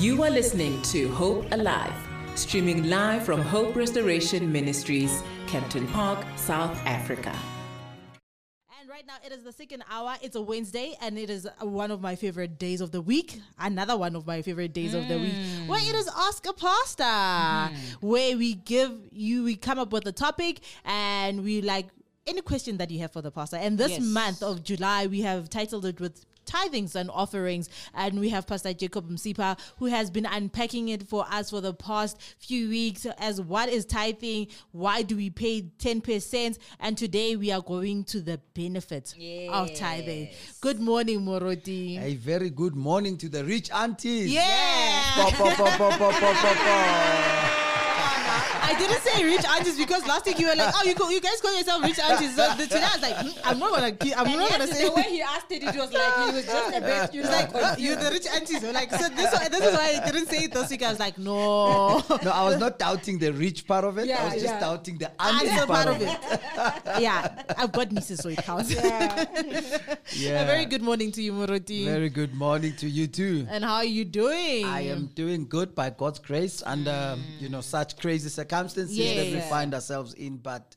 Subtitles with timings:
[0.00, 1.92] You are listening to Hope Alive,
[2.34, 7.38] streaming live from Hope Restoration Ministries, Kempton Park, South Africa.
[8.80, 10.16] And right now it is the second hour.
[10.22, 13.42] It's a Wednesday, and it is one of my favorite days of the week.
[13.58, 15.68] Another one of my favorite days of the week, mm.
[15.68, 17.76] where it is Ask a Pastor, mm.
[18.00, 21.88] where we give you, we come up with a topic, and we like
[22.26, 23.58] any question that you have for the pastor.
[23.58, 24.00] And this Yes.
[24.00, 27.68] month of July, we have titled it with tithings and offerings.
[27.94, 31.74] And we have pastor jacob msipa who has been unpacking it for us for the
[31.74, 37.50] past few weeks as what is tithing why do we pay 10% and today we
[37.52, 39.14] are going to the benefits
[39.50, 40.28] of tithing.
[40.60, 42.00] Good morning moroti.
[42.00, 44.32] A very good morning to the rich aunties.
[44.32, 45.12] yeah.
[45.14, 48.29] Pop, pop, pop, pop, pop, pop, pop, pop.
[48.62, 51.20] I didn't say rich aunties because last week you were like, oh, you, call, you
[51.20, 52.36] guys call yourself rich aunties.
[52.36, 54.88] So the, today I was like, hmm, I'm not gonna, keep, I'm not gonna say.
[54.88, 57.30] the way he asked it, it was like he was just a bit, you know,
[57.30, 58.62] It's like you the rich aunties.
[58.62, 60.82] We're like, so this, this is why I didn't say it this week.
[60.82, 64.06] I was like, no, No, I was not doubting the rich part of it.
[64.06, 64.60] Yeah, I was just yeah.
[64.60, 67.02] doubting the I'm auntie part, part of it.
[67.02, 68.72] yeah, I've got nieces, so it counts.
[68.72, 69.26] Yeah.
[70.42, 71.84] A very good morning to you, Moroti.
[71.84, 73.46] Very good morning to you too.
[73.50, 74.64] and how are you doing?
[74.64, 79.40] I am doing good by God's grace under you know such crazy circumstances that we
[79.48, 80.76] find ourselves in, but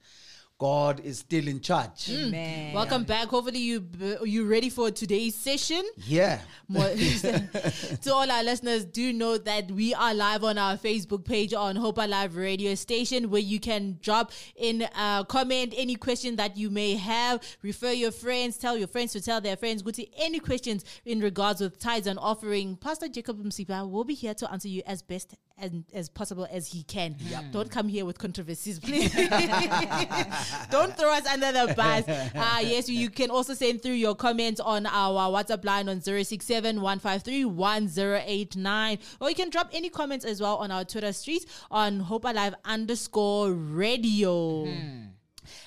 [0.59, 2.05] God is still in charge.
[2.05, 2.31] Mm.
[2.31, 2.73] man.
[2.73, 3.27] Welcome back.
[3.27, 5.83] Hopefully you b- you ready for today's session.
[6.05, 6.39] Yeah.
[6.69, 6.87] More-
[8.01, 11.75] to all our listeners, do know that we are live on our Facebook page on
[11.75, 16.69] Hope Alive Radio Station, where you can drop in a comment any question that you
[16.69, 17.41] may have.
[17.61, 19.81] Refer your friends, tell your friends to tell their friends.
[19.81, 22.77] Go to any questions in regards with tithes and offering.
[22.77, 26.67] Pastor Jacob Msipa will be here to answer you as best and as possible as
[26.67, 27.15] he can.
[27.51, 29.13] Don't come here with controversies, please.
[30.71, 32.07] Don't throw us under the bus.
[32.07, 36.81] Uh, yes, you can also send through your comments on our WhatsApp line on 067
[36.81, 38.99] 1089.
[39.19, 42.55] Or you can drop any comments as well on our Twitter streets on Hope Alive
[42.65, 44.67] underscore radio.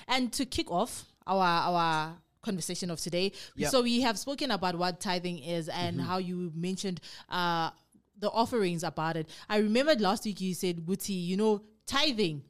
[0.07, 3.67] And to kick off our our conversation of today, Yeah.
[3.69, 7.71] so we have spoken about what tithing is and how you mentioned uh,
[8.19, 9.29] the offerings about it.
[9.49, 12.43] I remembered last week you said, Buti, you know, tithing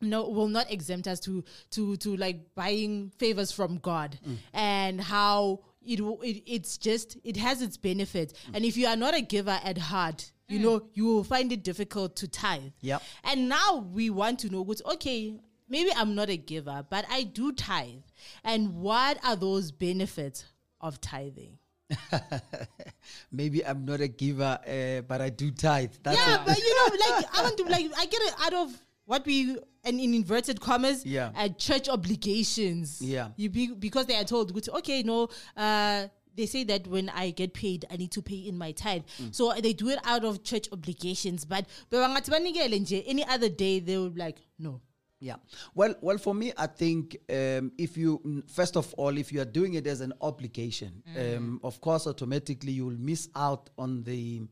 [0.00, 4.18] no will not exempt us to to to like buying favors from God.
[4.26, 4.36] Mm.
[4.52, 8.32] And how it, it it's just it has its benefits.
[8.32, 8.56] Mm.
[8.56, 10.62] And if you are not a giver at heart you mm.
[10.62, 12.72] know you will find it difficult to tithe.
[12.80, 15.38] Yeah and now we want to know what's okay
[15.68, 18.02] maybe I'm not a giver but I do tithe.
[18.42, 20.44] And what are those benefits
[20.80, 21.58] of tithing
[23.32, 25.92] Maybe I'm not a giver, uh, but I do tithe.
[26.02, 28.72] That's yeah, but you know, like I want to like I get it out of
[29.06, 31.30] what we and in inverted commas, Yeah.
[31.36, 33.00] uh, church obligations.
[33.02, 33.28] Yeah.
[33.36, 37.52] you be because they are told, okay, no, uh, they say that when I get
[37.54, 39.02] paid, I need to pay in my tithe.
[39.22, 39.34] Mm.
[39.34, 41.44] So they do it out of church obligations.
[41.44, 44.80] But but bangathi banikele nje, any other day they would be like no.
[45.24, 45.36] Yeah.
[45.74, 49.40] Well, well, for me, I think um, if you mm, first of all, if you
[49.40, 54.02] are doing it as an obligation, um, of course, automatically you will miss out on
[54.02, 54.42] the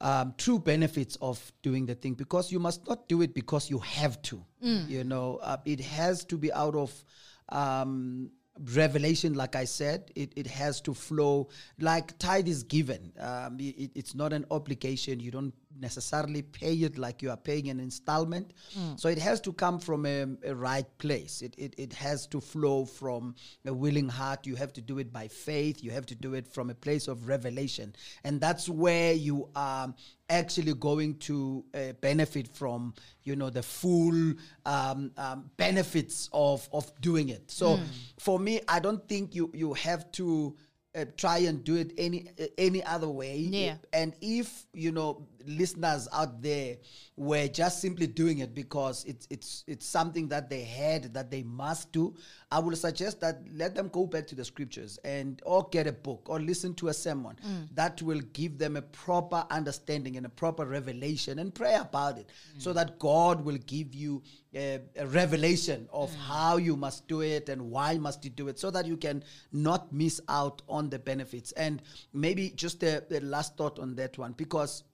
[0.00, 3.78] um, true benefits of doing the thing because you must not do it because you
[3.78, 4.44] have to.
[4.88, 6.92] You know, uh, it has to be out of.
[7.48, 11.46] Um, revelation like i said it, it has to flow
[11.78, 16.98] like tithe is given um, it, it's not an obligation you don't necessarily pay it
[16.98, 18.52] like you are paying an installment.
[18.96, 21.42] So it has to come from a, a right place.
[21.42, 24.46] It, it, it has to flow from a willing heart.
[24.46, 25.82] You have to do it by faith.
[25.82, 27.94] You have to do it from a place of revelation.
[28.24, 29.94] And that's where you are
[30.28, 36.90] actually going to uh, benefit from you know the full um, um, benefits of of
[37.00, 37.50] doing it.
[37.50, 37.78] So
[38.18, 40.56] for me i don't think you you have to
[40.96, 43.36] uh, try and do it any uh, any other way.
[43.38, 43.76] Yeah.
[43.92, 46.76] and if you know listeners out there
[47.16, 51.42] were just simply doing it because it's it's it's something that they had that they
[51.42, 52.14] must do
[52.50, 55.92] i will suggest that let them go back to the scriptures and or get a
[55.92, 57.68] book or listen to a sermon mm.
[57.74, 62.28] that will give them a proper understanding and a proper revelation and pray about it.
[62.28, 62.62] Mm.
[62.62, 64.22] So that god will give you
[64.54, 66.16] a, a revelation of mm.
[66.16, 69.22] how you must do it and why must you do it so that you can
[69.52, 71.52] not miss out on the benefits.
[71.52, 71.82] And
[72.12, 74.84] maybe just a last thought on that one because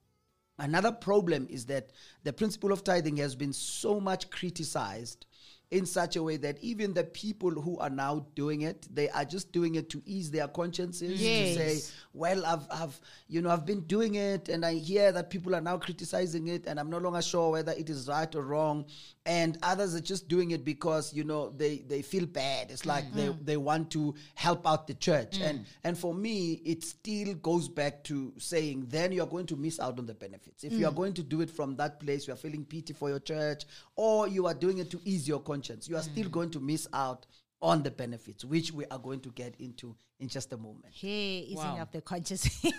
[0.63, 1.91] Another problem is that
[2.23, 5.27] the principle of tithing has been so much criticized
[5.73, 9.25] in such a way that even the people who are now doing it, they are
[9.25, 11.81] just doing it to ease their consciences to say,
[12.13, 15.63] well, I've, I've, you know, I've been doing it, and I hear that people are
[15.63, 18.85] now criticizing it, and I'm no longer sure whether it is right or wrong.
[19.25, 22.73] And others are just doing it because you know they they feel bad.
[22.73, 23.15] It's like mm.
[23.15, 23.47] they mm.
[23.47, 25.49] they want to help out the church, mm.
[25.49, 29.57] and and for me, it still goes back to saying then you are going to
[29.57, 32.27] miss out on the benefits if you are going to do it from that place.
[32.27, 33.65] You are feeling pity for your church,
[33.95, 35.62] or you are doing it to ease your conscience.
[35.89, 36.31] You are still mm.
[36.31, 37.27] going to miss out
[37.61, 40.87] on the benefits, which we are going to get into in just a moment.
[40.93, 41.79] Hey, easing Wow.
[41.79, 42.43] up the conscious.
[42.63, 42.71] so,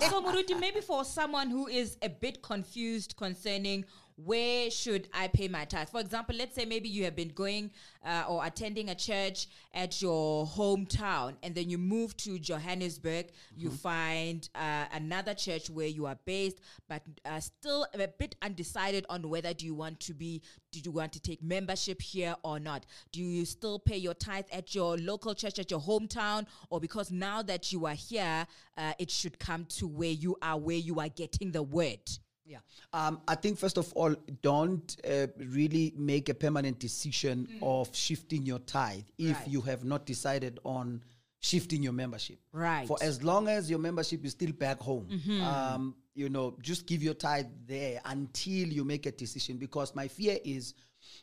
[0.00, 3.84] so Muruti, maybe for someone who is a bit confused concerning
[4.24, 5.88] where should I pay my tithe?
[5.88, 7.70] For example, let's say maybe you have been going
[8.04, 13.26] uh, or attending a church at your hometown, and then you move to Johannesburg.
[13.56, 19.06] You find uh, another church where you are based, but uh, still a bit undecided
[19.08, 20.42] on whether do you want to be,
[20.72, 22.86] do you want to take membership here or not?
[23.12, 27.12] Do you still pay your tithe at your local church at your hometown, or because
[27.12, 30.98] now that you are here, uh, it should come to where you are, where you
[30.98, 32.00] are getting the word?
[32.48, 32.58] Yeah.
[32.94, 38.46] Um, I think first of all, don't uh, really make a permanent decision of shifting
[38.46, 39.48] your tithe if Right.
[39.48, 41.02] you have not decided on
[41.40, 42.38] shifting your membership.
[42.52, 42.88] Right.
[42.88, 45.06] For as long as your membership is still back home,
[45.42, 49.58] um, you know, just give your tithe there until you make a decision.
[49.58, 50.74] Because my fear is,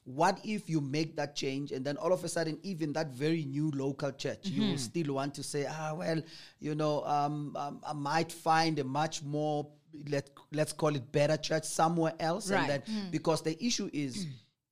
[0.06, 3.44] what if you make that change and then all of a sudden, even that very
[3.46, 6.22] new local church, you will still want to say, ah, well,
[6.60, 9.68] you know, um, um, I might find a much more
[10.08, 12.60] let let's call it better church somewhere else, Right.
[12.60, 13.12] and then mm.
[13.12, 14.26] because the issue is.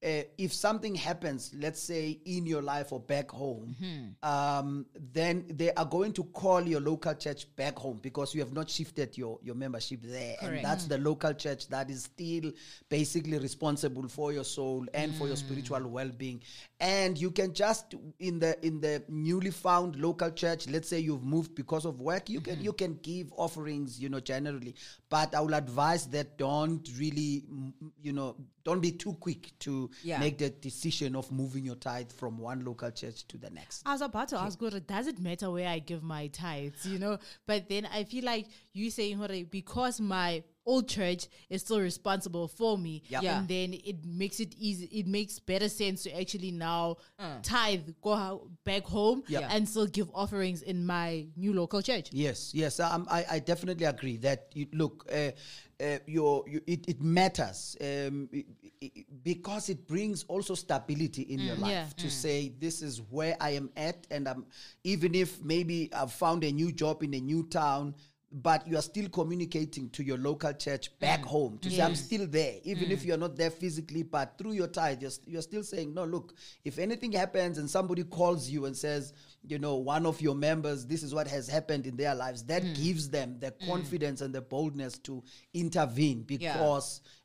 [0.04, 3.76] Uh, if something happens, let's say in your life or back home,
[4.22, 8.52] um, then they are going to call your local church back home because you have
[8.54, 10.36] not shifted your, your membership there.
[10.42, 10.64] And Correct.
[10.64, 12.52] that's the local church that is still
[12.90, 16.42] basically responsible for your soul and for your spiritual well-being.
[16.80, 21.24] And you can just in the in the newly found local church, let's say you've
[21.24, 24.76] moved because of work, you can you can give offerings, you know, generally.
[25.10, 27.72] But I will advise that don't really, mm,
[28.02, 30.20] you know, don't be too quick to Yeah.
[30.20, 33.84] make the decision of moving your tithe from one local church to the next.
[33.86, 36.86] I was about to ask, Gora, does it matter where I give my tithes?
[36.86, 41.62] You know, but then I feel like you saying, Hore, because my old church is
[41.62, 43.24] still responsible for me, Yep.
[43.24, 43.40] Yeah.
[43.40, 44.86] and then it makes it easy.
[44.86, 46.98] It makes better sense to actually now
[47.42, 49.44] tithe, go ho- back home, Yep.
[49.50, 52.10] and still give offerings in my new local church.
[52.12, 55.32] Yes, yes, um, I, I definitely agree that you, look, uh,
[55.84, 58.46] uh, your, you, it, it matters um, i-
[58.82, 61.88] i- i- because it brings also stability in your life Yeah.
[61.98, 64.46] to say this is where I am at, and I'm
[64.84, 67.96] even if maybe I've found a new job in a new town.
[68.36, 71.26] But you are still communicating to your local church back mm.
[71.26, 73.06] home to say, I'm still there, even if mm.
[73.06, 76.34] you're not there physically, but through your tithe, you're, you're still saying, No, look,
[76.66, 79.14] if anything happens and somebody calls you and says,
[79.46, 82.64] you know, one of your members, this is what has happened in their lives, that
[82.64, 82.76] mm.
[82.82, 86.58] gives them the confidence and the boldness to intervene Yeah.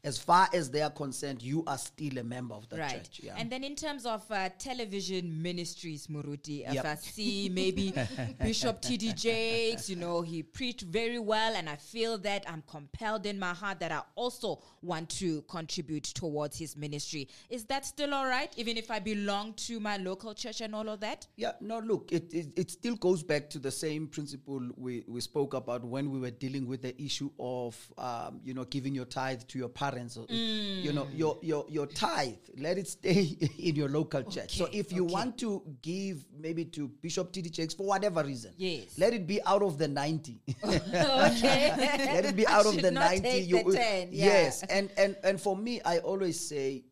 [0.04, 2.92] As far as they are concerned, you are still a member of the right.
[2.92, 3.20] church.
[3.22, 3.34] Yeah.
[3.36, 7.92] And then in terms of uh, television ministries, Muruti, if I see maybe
[8.42, 9.12] Bishop T.D.
[9.14, 13.52] Jakes, you know, he preached very well, and I feel that I'm compelled in my
[13.52, 17.28] heart that I also want to contribute towards his ministry.
[17.50, 20.88] Is that still all right, even if I belong to my local church and all
[20.88, 21.26] of that?
[21.36, 25.20] Yeah, no, look, it, it, it still goes back to the same principle we, we
[25.20, 29.04] spoke about when we were dealing with the issue of, um, you know, giving your
[29.04, 31.18] tithe to your or- You know, mm.
[31.18, 34.56] your, your, your tithe, let it stay in your local church.
[34.56, 35.12] So if you okay.
[35.14, 37.50] want to give maybe to Bishop T.D.
[37.50, 38.98] Jakes for whatever reason, Yes.
[38.98, 40.40] let it be out of the 90.
[40.64, 41.72] okay.
[41.76, 44.24] let it be I out of the 90 you the 10, yeah.
[44.26, 46.84] yes and and and for me i always say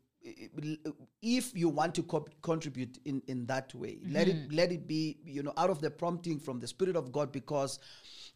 [1.22, 4.44] if you want to co- contribute in in that way let Mm-hmm.
[4.46, 7.32] it let it be you know out of the prompting from the spirit of god
[7.32, 7.78] because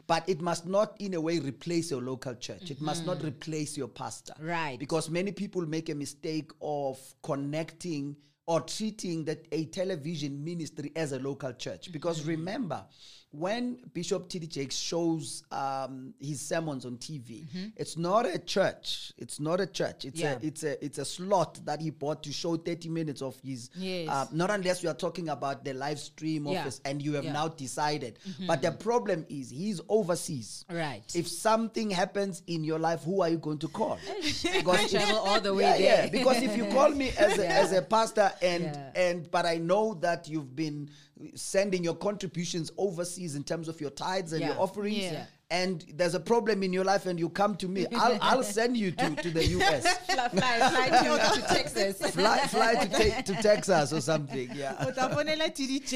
[0.07, 3.77] but it must not in a way replace your local church it must not replace
[3.77, 4.47] your pastor Mm-hmm.
[4.47, 4.79] Right.
[4.79, 8.15] because many people make a mistake of connecting
[8.47, 12.29] or treating that a television ministry as a local church because Mm-hmm.
[12.29, 12.83] remember
[13.31, 14.47] when bishop T.D.
[14.47, 17.45] Jakes shows um, his sermons on tv
[17.77, 20.21] it's not a church it's not a church it's Mm-hmm.
[20.21, 20.37] Yeah.
[20.43, 23.69] a it's a it's a slot that he bought to show 30 minutes of his
[23.75, 24.09] Yes.
[24.09, 26.63] uh, not unless we are talking about the live stream of Yeah.
[26.65, 27.31] his and you have Yeah.
[27.31, 27.39] Mm-hmm.
[27.41, 31.03] now decided but the problem is he's overseas Right.
[31.15, 33.97] if something happens in your life who are you going to call
[34.53, 36.03] because travel all the way yeah, there.
[36.05, 39.57] yeah, because if you call me as a, as a pastor and and but I
[39.57, 40.89] know that you've been
[41.35, 45.25] sending your contributions overseas in terms of your tithes and your offerings, Yeah.
[45.49, 48.77] and there's a problem in your life and you come to me, I'll, I'll send
[48.77, 49.97] you to, to the US.
[50.07, 51.97] fly, fly, fly to, to Texas.
[52.11, 54.49] Fly, fly to, te- to Texas or something.
[54.55, 54.75] Yeah.
[54.87, 55.91] O tla fonela TDJ.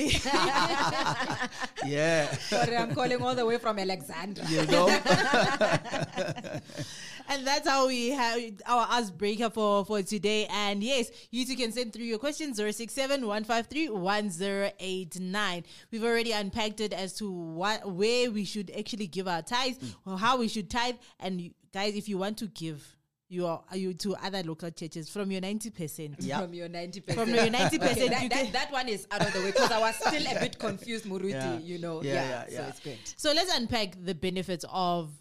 [1.85, 2.31] Yeah.
[2.37, 4.47] Sorry, I'm calling all the way from Alexandria.
[4.49, 4.87] You know?
[7.29, 10.47] And that's how we have our Ask Breaker for, for today.
[10.49, 15.63] And yes, you too can send through your questions 067 153 1089.
[15.91, 20.11] We've already unpacked it as to what where we should actually give our tithes, hmm.
[20.11, 20.95] or how we should tithe.
[21.19, 22.95] And you- guys, if you want to give
[23.27, 26.15] your you to other local churches from your 90%.
[26.19, 26.41] Yeah.
[26.41, 27.13] From your 90%.
[27.13, 29.71] From your 90%, Okay, that, can- that, that one is out of the way because
[29.71, 31.57] I was still a bit confused, Muruti, Yeah.
[31.57, 32.01] you know.
[32.03, 33.13] Yeah, Yeah, yeah, so it's great.
[33.17, 35.11] So let's unpack the benefits of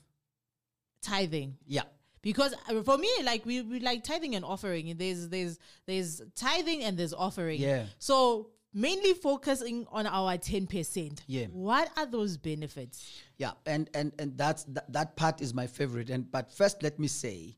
[1.04, 1.56] tithing.
[1.66, 1.82] Yeah.
[2.22, 6.82] because uh, for me like we, we like tithing and offering there's there's there's tithing
[6.84, 7.84] and there's offering Yeah.
[7.98, 11.46] so mainly focusing on our 10% Yeah.
[11.52, 12.96] what are those benefits
[13.36, 16.08] Yeah, and and and that's that, that part is my favorite.
[16.10, 17.56] And but first, let me say,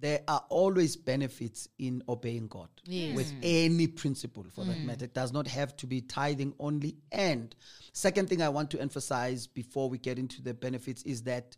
[0.00, 3.16] there are always benefits in obeying God Yes.
[3.16, 5.04] with any principle, for that matter.
[5.06, 6.96] It does not have to be tithing only.
[7.12, 7.54] And
[7.92, 11.56] second thing I want to emphasize before we get into the benefits is that.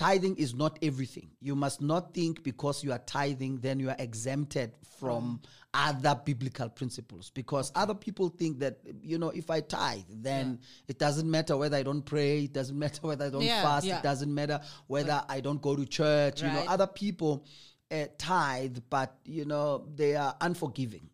[0.00, 1.28] Tithing is not everything.
[1.42, 5.42] You must not think because you are tithing, then you are exempted from
[5.74, 7.28] other biblical principles.
[7.28, 11.76] Because other people think that, you know, if I tithe, then it doesn't matter whether
[11.76, 13.98] I don't pray, it doesn't matter whether I don't Yeah, fast, yeah.
[13.98, 16.40] it doesn't matter whether I don't go to church.
[16.40, 17.44] You know, other people
[17.90, 21.10] uh, tithe, but, you know, they are unforgiving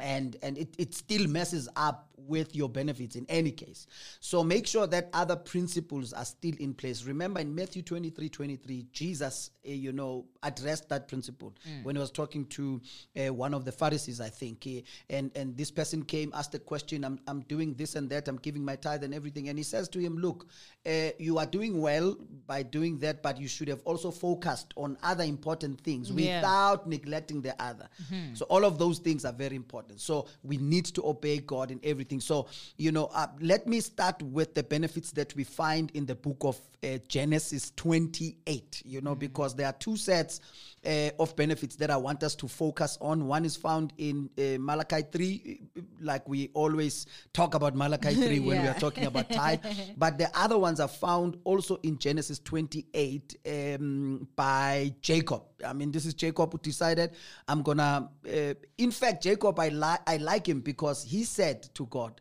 [0.00, 3.86] and and it, it still messes up with your benefits in any case.
[4.20, 7.04] So make sure that other principles are still in place.
[7.04, 12.10] Remember in matthew 23 23 jesus uh, you know addressed that principle when he was
[12.10, 12.80] talking to
[13.16, 16.58] uh, one of the pharisees i think eh, and and this person came asked a
[16.58, 19.48] question I'm, I'm doing this and that i'm giving my tithe and everything.
[19.48, 20.46] And he says to him look
[20.86, 24.96] uh, you are doing well by doing that but you should have also focused on
[25.02, 26.40] other important things Yeah.
[26.40, 27.88] without neglecting the other.
[28.34, 30.00] So all of those things are very important.
[30.00, 32.46] So we need to obey god in everything so
[32.78, 36.38] you know uh, let me start with the benefits that we find in the book
[36.40, 40.40] of uh, genesis 28 you know because there are two sets
[40.86, 43.26] uh, of benefits that I want us to focus on.
[43.26, 48.40] One is found in uh, Malachi 3, uh, like we always talk about Malachi 3
[48.40, 49.60] when we are talking about tithe.
[49.96, 53.36] but the other ones are found also in Genesis 28
[53.78, 55.42] um, by Jacob.
[55.66, 57.12] I mean, this is Jacob who decided,
[57.46, 58.08] I'm gonna.
[58.26, 62.20] Uh, in fact, Jacob, I, li- I like him because he said to God,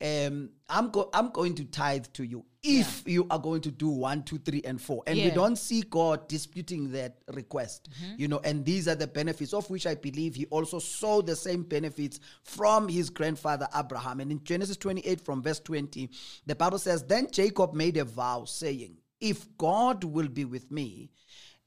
[0.00, 3.88] um, I'm, go- I'm going to tithe to you if you are going to do
[3.88, 5.02] one, two, three, and four.
[5.06, 8.14] And we don't see God disputing that request, mm-hmm.
[8.20, 11.36] you know, and these are the benefits of which I believe he also saw the
[11.36, 14.20] same benefits from his grandfather Abraham.
[14.20, 16.10] And in Genesis 28, from verse 20,
[16.46, 21.10] the Bible says, Then Jacob made a vow, saying, If God will be with me,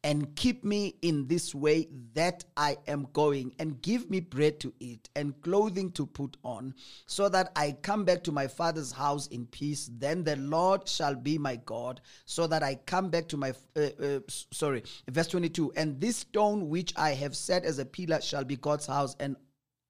[0.04, 4.74] and keep me in this way that I am going, and give me bread to
[4.80, 6.74] eat and clothing to put on,
[7.06, 9.90] so that I come back to my father's house in peace.
[9.92, 13.54] Then the Lord shall be my God, so that I come back to my.
[13.76, 15.74] Uh, uh, sorry, verse 22.
[15.76, 19.36] And this stone which I have set as a pillar shall be God's house, and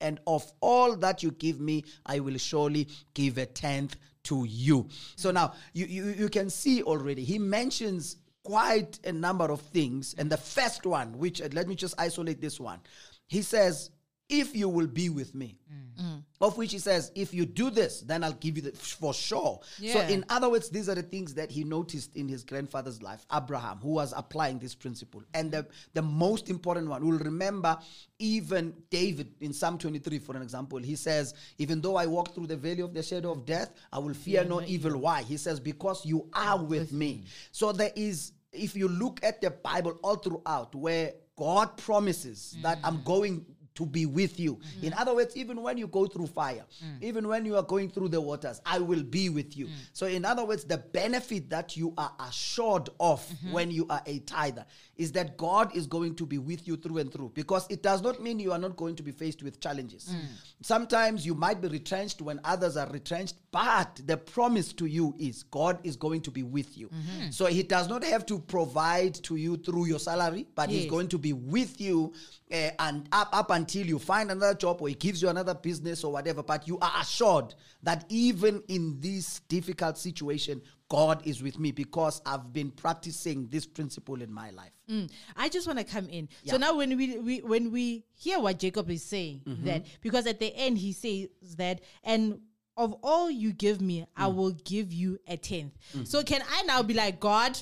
[0.02, 4.88] and of all that you give me, I will surely give a tenth to you.
[5.16, 10.16] So now you, you, you can see already, he mentions quite a number of things.
[10.18, 12.80] And the first one, which uh, let me just isolate this one,
[13.28, 13.92] he says,
[14.32, 15.58] If you will be with me,
[16.02, 16.24] mm.
[16.40, 19.60] of which he says, If you do this, then I'll give you the for sure.
[19.92, 23.26] So, in other words, these are the things that he noticed in his grandfather's life,
[23.34, 25.22] Abraham, who was applying this principle.
[25.34, 27.78] And the, the most important one, we'll remember
[28.20, 32.48] even David in Psalm 23, for an example, he says, Even though I walk through
[32.48, 34.98] the valley of the shadow of death, I will fear no evil.
[34.98, 35.24] Why?
[35.24, 37.26] He says, Because you are with me.
[37.52, 42.78] So there is, if you look at the Bible all throughout, where God promises that
[42.84, 43.04] I'm mm.
[43.06, 43.46] going
[43.82, 44.56] to be with you.
[44.56, 44.86] Mm-hmm.
[44.88, 47.02] In other words, even when you go through fire, mm.
[47.02, 49.68] even when you are going through the waters, I will be with you.
[49.68, 49.72] Mm.
[49.94, 53.52] So, in other words, the benefit that you are assured of mm-hmm.
[53.54, 54.66] when you are a tither
[54.98, 58.04] is that God is going to be with you through and through because it does
[58.04, 60.10] not mean you are not going to be faced with challenges.
[60.12, 60.20] Mm.
[60.62, 65.44] Sometimes you might be retrenched when others are retrenched, but the promise to you is
[65.44, 66.90] God is going to be with you.
[66.90, 67.32] Mm-hmm.
[67.32, 71.08] So, He does not have to provide to you through your salary, but He's going
[71.08, 72.14] to be with you
[72.52, 76.04] uh, and up up until you find another job or he gives you another business
[76.04, 81.58] or whatever but you are assured that even in this difficult situation god is with
[81.60, 85.10] me because i've been practicing this principle in my life Mm.
[85.38, 86.28] I just want to come in.
[86.44, 86.52] Yeah.
[86.52, 89.64] So now when we, we when we hear what Jacob is saying, Mm-hmm.
[89.66, 92.42] that because at the end he says that and
[92.76, 94.36] of all you give me, I Mm.
[94.36, 95.72] will give you a tenth.
[96.04, 97.58] So can I now be like, God,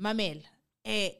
[0.00, 0.40] Mamel,
[0.84, 1.10] eh,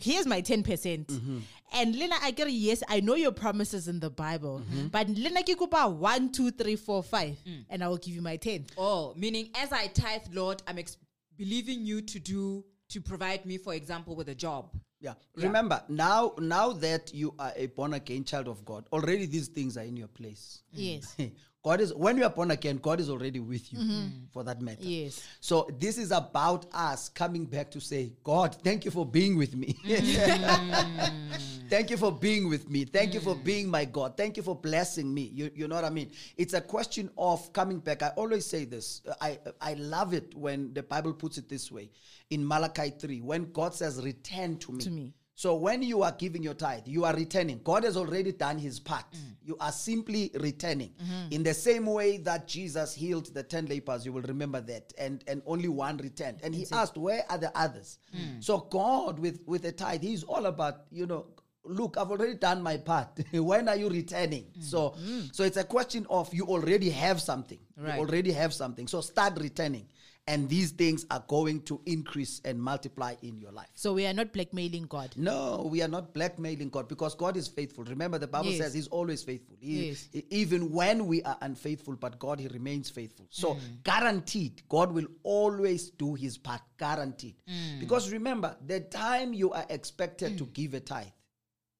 [0.00, 0.64] here's my 10%.
[0.64, 1.38] percent Mm-hmm.
[1.72, 4.86] And Lena, I get yes, I know your promises in the Bible, Mm-hmm.
[4.88, 7.64] but Lena kikupa one, two, three, four, five, Mm.
[7.68, 8.70] and I will give you my 10th.
[8.78, 10.96] Oh, meaning as I tithe, Lord, I'm ex-
[11.36, 14.70] believing you to do to provide me, for example, with a job.
[15.00, 15.14] Yeah.
[15.34, 19.76] Remember, now now that you are a born again child of God, already these things
[19.76, 20.62] are in your place.
[20.72, 21.16] Yes.
[21.66, 24.06] God is when you are born again, God is already with you mm-hmm.
[24.30, 24.84] for that matter.
[24.84, 25.26] Yes.
[25.40, 29.56] So this is about us coming back to say, God, thank you for being with
[29.56, 29.74] me.
[29.84, 31.40] Mm.
[31.68, 32.84] thank you for being with me.
[32.84, 33.42] Thank you for mm.
[33.42, 34.16] being my God.
[34.16, 35.22] Thank you for blessing me.
[35.22, 36.12] You, you know what I mean?
[36.36, 38.00] It's a question of coming back.
[38.04, 39.02] I always say this.
[39.20, 41.90] I I love it when the Bible puts it this way
[42.30, 44.84] in Malachi 3, when God says, Return to me.
[44.84, 45.14] To me.
[45.38, 47.60] So when you are giving your tithe, you are returning.
[47.62, 49.04] God has already done his part.
[49.12, 49.34] Mm.
[49.44, 50.94] You are simply returning.
[50.98, 51.32] Mm-hmm.
[51.32, 54.94] In the same way that Jesus healed the 10 lepers, you will remember that.
[54.96, 56.40] And and only one returned.
[56.42, 57.98] And he asked, Where are the others?
[58.16, 58.42] Mm.
[58.42, 61.26] So God with, with a tithe, he's all about, you know,
[61.64, 63.08] look, I've already done my part.
[63.32, 64.46] when are you returning?
[64.58, 64.62] Mm.
[64.62, 64.94] So
[65.32, 67.58] so it's a question of you already have something.
[67.76, 67.96] Right.
[67.96, 68.86] You already have something.
[68.86, 69.86] So start returning.
[70.28, 73.68] And these things are going to increase and multiply in your life.
[73.74, 75.12] So we are not blackmailing God.
[75.16, 77.84] No, we are not blackmailing God because God is faithful.
[77.84, 78.58] Remember, the Bible Yes.
[78.58, 79.56] says He's always faithful.
[79.60, 80.08] He- Yes.
[80.30, 83.26] Even when we are unfaithful, but God, He remains faithful.
[83.30, 83.82] So, Mm.
[83.84, 86.62] guaranteed, God will always do His part.
[86.76, 87.36] Guaranteed.
[87.48, 87.78] Mm.
[87.78, 91.06] Because remember, the time you are expected to give a tithe,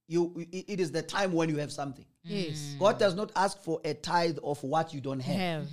[0.07, 2.07] you it is the time when you have something.
[2.27, 2.77] Yes.
[2.79, 5.37] God does not ask for a tithe of what you don't have.
[5.37, 5.69] Have.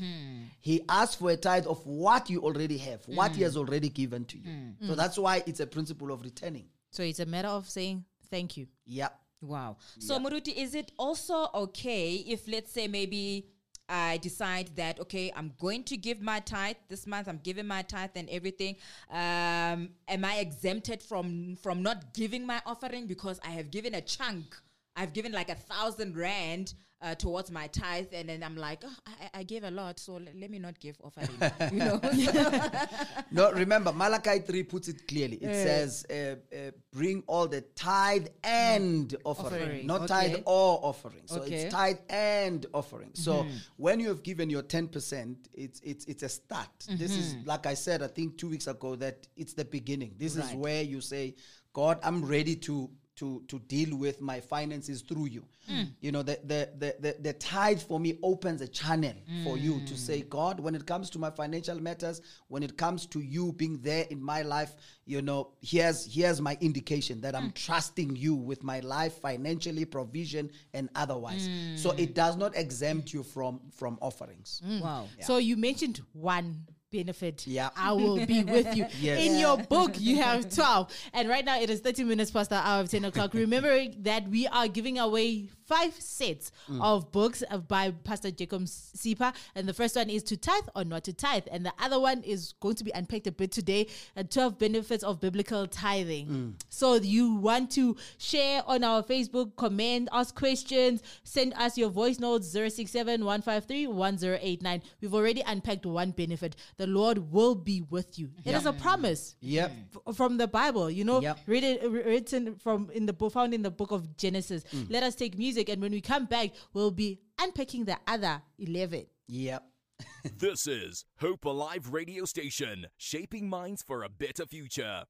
[0.59, 4.25] He asks for a tithe of what you already have, what He has already given
[4.25, 4.49] to you.
[4.49, 4.87] Mm.
[4.87, 6.65] So that's why it's a principle of returning.
[6.91, 8.67] So it's a matter of saying thank you.
[8.85, 9.09] Yeah.
[9.41, 9.77] Wow.
[9.99, 13.49] So, Muruti, is it also okay if, let's say, maybe
[13.89, 17.81] I decide that, okay, I'm going to give my tithe this month, I'm giving my
[17.81, 18.77] tithe and everything.
[19.11, 24.01] Um, am I exempted from, from not giving my offering because I have given a
[24.01, 24.55] chunk?
[24.95, 28.95] I've given like a thousand rand uh, towards my tithe, and then I'm like, oh,
[29.05, 31.27] I, I gave a lot, so le- let me not give offering.
[31.73, 31.99] you know?
[33.31, 35.35] No, remember, Malachi 3 puts it clearly.
[35.37, 40.07] It says, uh, uh, bring all the tithe and offering, Offering, not okay.
[40.07, 41.23] tithe or offering.
[41.25, 41.55] So Okay.
[41.63, 43.09] it's tithe and offering.
[43.13, 43.47] So
[43.77, 46.69] when you have given your 10%, it's, it's, it's a start.
[46.89, 50.13] This is, like I said, I think two weeks ago, that it's the beginning.
[50.17, 51.35] This is where you say,
[51.73, 52.89] God, I'm ready to.
[53.17, 55.87] To, to deal with my finances through you, mm.
[56.01, 59.73] you know the, the the the the tithe for me opens a channel for you
[59.85, 59.97] to mm.
[59.97, 63.79] say, God, when it comes to my financial matters, when it comes to you being
[63.83, 67.53] there in my life, you know, here's here's my indication that I'm mm.
[67.53, 71.47] trusting you with my life financially, provision, and otherwise.
[71.75, 74.59] So it does not exempt you from from offerings.
[74.81, 75.05] wow.
[75.21, 77.45] So you mentioned one benefit.
[77.47, 77.69] Yeah.
[77.75, 78.85] I will be with you.
[79.01, 79.25] Yes.
[79.25, 80.89] In your book, you have 12.
[81.13, 83.33] And right now it is 30 minutes past the hour of 10 o'clock.
[83.33, 86.81] Remember that we are giving away five sets mm.
[86.81, 89.33] of books by Pastor Jacob Msipa.
[89.55, 91.43] And the first one is to tithe or not to tithe.
[91.51, 93.87] And the other one is going to be unpacked a bit today.
[94.17, 96.27] Uh, 12 benefits of biblical tithing.
[96.27, 96.53] Mm.
[96.69, 102.19] So you want to share on our Facebook, comment, ask questions, send us your voice
[102.19, 104.81] notes 067 153 1089.
[105.01, 106.55] We've already unpacked one benefit.
[106.77, 108.29] The Lord will be with you.
[108.45, 109.71] It is a promise Yep.
[110.07, 111.39] f- from the Bible, you know, Yep.
[111.45, 114.63] read it, written from in the book, found in the book of Genesis.
[114.73, 114.89] Mm.
[114.89, 119.05] Let us take music, and when we come back, we'll be unpacking the other 11.
[119.27, 119.63] Yep.
[120.37, 125.03] This is Hope Alive Radio Station, shaping minds for a better future.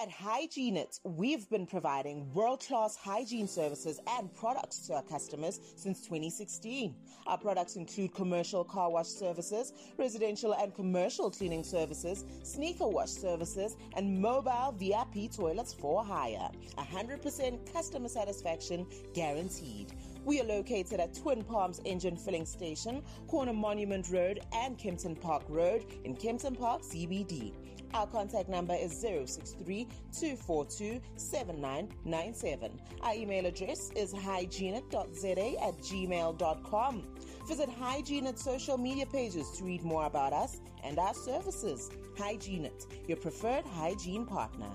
[0.00, 6.00] At Hygienit, we've been providing world class hygiene services and products to our customers since
[6.00, 6.94] 2016.
[7.26, 13.76] Our products include commercial car wash services, residential and commercial cleaning services, sneaker wash services,
[13.94, 16.48] and mobile VIP toilets for hire.
[16.78, 19.92] 100% customer satisfaction guaranteed.
[20.24, 25.42] We are located at Twin Palms Engine Filling Station, Corner Monument Road, and Kempton Park
[25.50, 27.52] Road in Kempton Park CBD.
[27.94, 32.80] Our contact number is 063 242 7997.
[33.02, 37.02] Our email address is hygienit.za at gmail.com.
[37.48, 41.90] Visit Hygienit social media pages to read more about us and our services.
[42.16, 44.70] Hygienit, your preferred hygiene partner.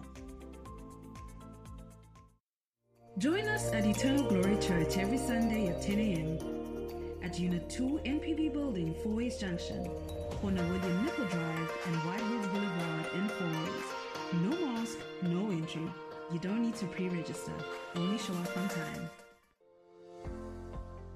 [3.17, 7.19] Join us at Eternal Glory Church every Sunday at 10 a.m.
[7.23, 9.89] at Unit 2 MPB Building, Fourways Junction,
[10.41, 12.34] corner William Nicol Drive and Whitewood
[16.75, 17.53] need to pre-register.
[17.95, 19.09] Only show up on time.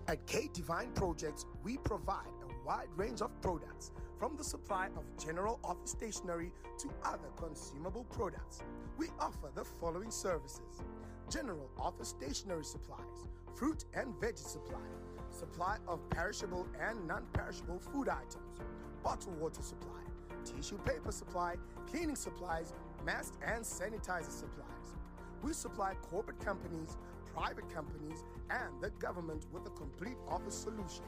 [0.08, 5.04] At K Divine Projects, we provide a wide range of products, from the supply of
[5.24, 8.62] general office stationery to other consumable products.
[8.98, 10.84] We offer the following services
[11.30, 14.82] general office stationery supplies, fruit and veggie supply,
[15.30, 18.60] supply of perishable and non perishable food items,
[19.04, 20.02] bottled water supply,
[20.44, 21.56] tissue paper supply,
[21.90, 22.74] cleaning supplies,
[23.06, 24.99] mask and sanitizer supplies.
[25.44, 26.98] We supply corporate companies,
[27.34, 31.06] private companies, and the government with a complete office solution.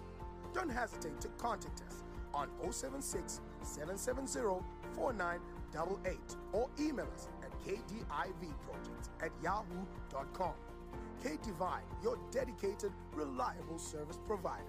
[0.54, 4.64] Don't hesitate to contact us on 076 770
[4.96, 6.18] 4988
[6.54, 10.54] or email us at kdivproject at yahoo.com.
[11.24, 14.64] K Divine, your dedicated, reliable service provider.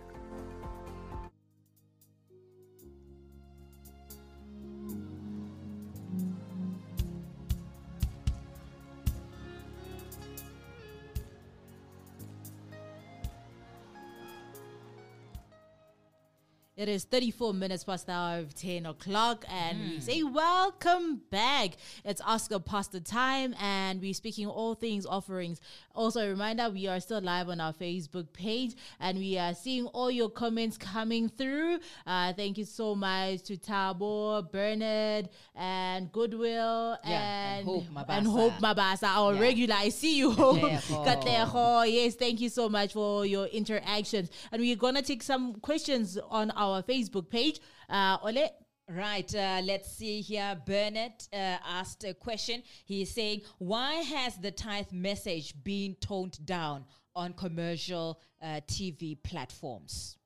[16.83, 21.77] It is 34 minutes past the hour of 10 o'clock, and we say welcome back.
[22.05, 25.61] It's Ask a Pastor time, and we're speaking all things offerings.
[25.95, 29.87] Also, a reminder we are still live on our Facebook page, and we are seeing
[29.87, 31.79] all your comments coming through.
[32.05, 38.09] Uh, thank you so much to Tabo, Bernard, and Goodwill, Yeah, and and, Hope Mabasa.
[38.19, 39.41] and Hope Mabasa, our Yeah.
[39.41, 39.75] regular.
[39.77, 40.33] I see you.
[40.33, 41.89] Katlego.
[41.93, 44.31] Yes, thank you so much for your interactions.
[44.51, 47.61] And we're going to take some questions on our Facebook page.
[47.91, 48.49] Uh, Ole,
[48.89, 50.61] Right, uh, let's see here.
[50.67, 52.63] Bernard uh, asked a question.
[52.85, 60.19] He's saying, Why has the tithe message been toned down on commercial uh, TV platforms?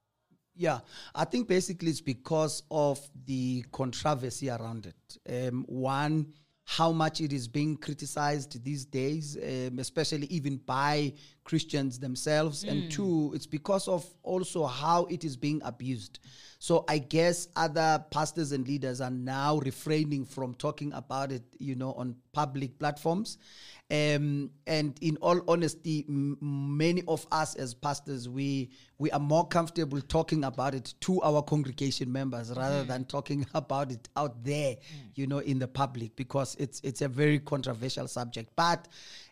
[0.54, 0.80] Yeah,
[1.14, 5.48] I think basically it's because of the controversy around it.
[5.48, 6.32] Um, one,
[6.64, 11.12] how much it is being criticized these days, um, especially even by
[11.46, 12.64] Christians themselves.
[12.64, 12.88] And hmm.
[12.88, 16.18] two, it's because of also how it is being abused.
[16.58, 21.76] So I guess other pastors and leaders are now refraining from talking about it, you
[21.76, 23.38] know, on public platforms.
[23.88, 29.46] Um, and in all honesty, m- many of us as pastors, we we are more
[29.46, 32.88] comfortable talking about it to our congregation members rather hmm.
[32.88, 35.06] than talking about it out there, hmm.
[35.14, 38.50] you know, in the public because it's it's a very controversial subject.
[38.56, 38.88] But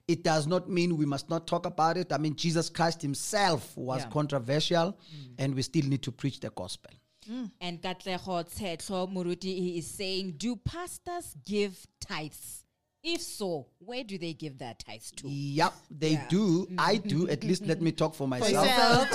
[0.07, 2.13] it does not mean we must not talk about it.
[2.13, 4.11] I mean, Jesus Christ Himself was Yeah.
[4.11, 5.35] controversial, mm.
[5.39, 6.93] and we still need to preach the gospel.
[7.31, 7.51] Mm.
[7.61, 12.64] And Katleho Tsetlo Muruti he is saying, Do pastors give tithes?
[13.07, 15.29] If so, where do they give their tithes to?
[15.29, 16.67] Yep, they do.
[16.79, 17.29] I do.
[17.29, 18.67] At least let me talk for myself.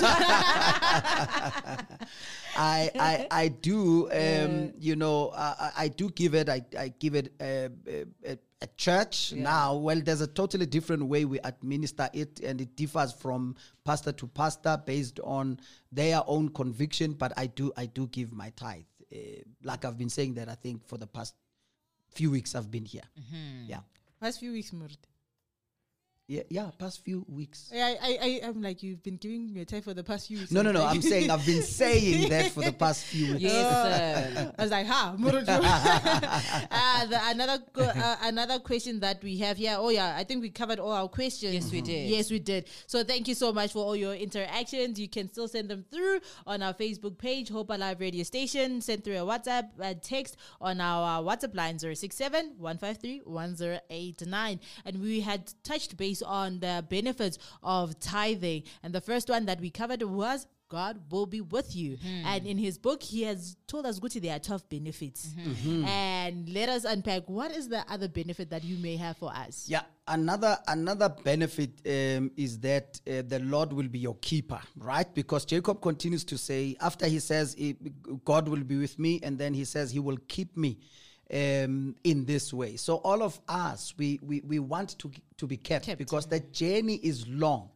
[2.56, 7.14] I, I I do um you know I, I- do give it I, I give
[7.14, 7.68] it uh,
[8.28, 12.76] uh, a church now well there's a totally different way we administer it and it
[12.76, 15.58] differs from pastor to pastor based on
[15.90, 19.18] their own conviction but I do I do give my tithe uh,
[19.64, 21.34] like I've been saying that I think for the past
[22.10, 23.02] few weeks I've been here.
[23.18, 23.68] Mm-hmm.
[23.68, 23.80] Yeah.
[24.20, 24.96] First few weeks, Murd.
[26.30, 29.64] Yeah yeah past few weeks I, I, I, I'm like, you've been giving me a
[29.64, 30.52] time for the past few weeks.
[30.52, 34.34] no no no I'm saying I've been saying that for the past few weeks Yes,
[34.36, 34.52] sir.
[34.56, 35.48] I was like, ha, Muruju.
[36.70, 39.74] uh, the, another go- uh, another question that we have here.
[39.76, 41.54] Oh yeah, I think we covered all our questions.
[41.54, 42.08] Yes, we did.
[42.08, 42.68] Yes, we did.
[42.86, 45.00] So thank you so much for all your interactions.
[45.00, 48.80] You can still send them through on our Facebook page, Hope Alive Radio Station.
[48.80, 54.60] Send through a WhatsApp uh, text on our WhatsApp line 067 153 1089.
[54.84, 58.64] And we had touched base on the benefits of tithing.
[58.82, 61.98] And the first one that we covered was God will be with you.
[62.24, 65.28] And in his book, he has told us, Guti, there are 12 benefits.
[65.84, 69.66] And let us unpack what is the other benefit that you may have for us?
[69.68, 75.12] Yeah, another another benefit um, is that uh, the Lord will be your keeper, right?
[75.12, 77.56] Because Jacob continues to say after he says
[78.24, 80.78] God will be with me, and then he says He will keep me
[81.32, 82.76] um, in this way.
[82.76, 85.98] So all of us, we we, we want to to be kept, Kept.
[85.98, 87.70] because the journey is long.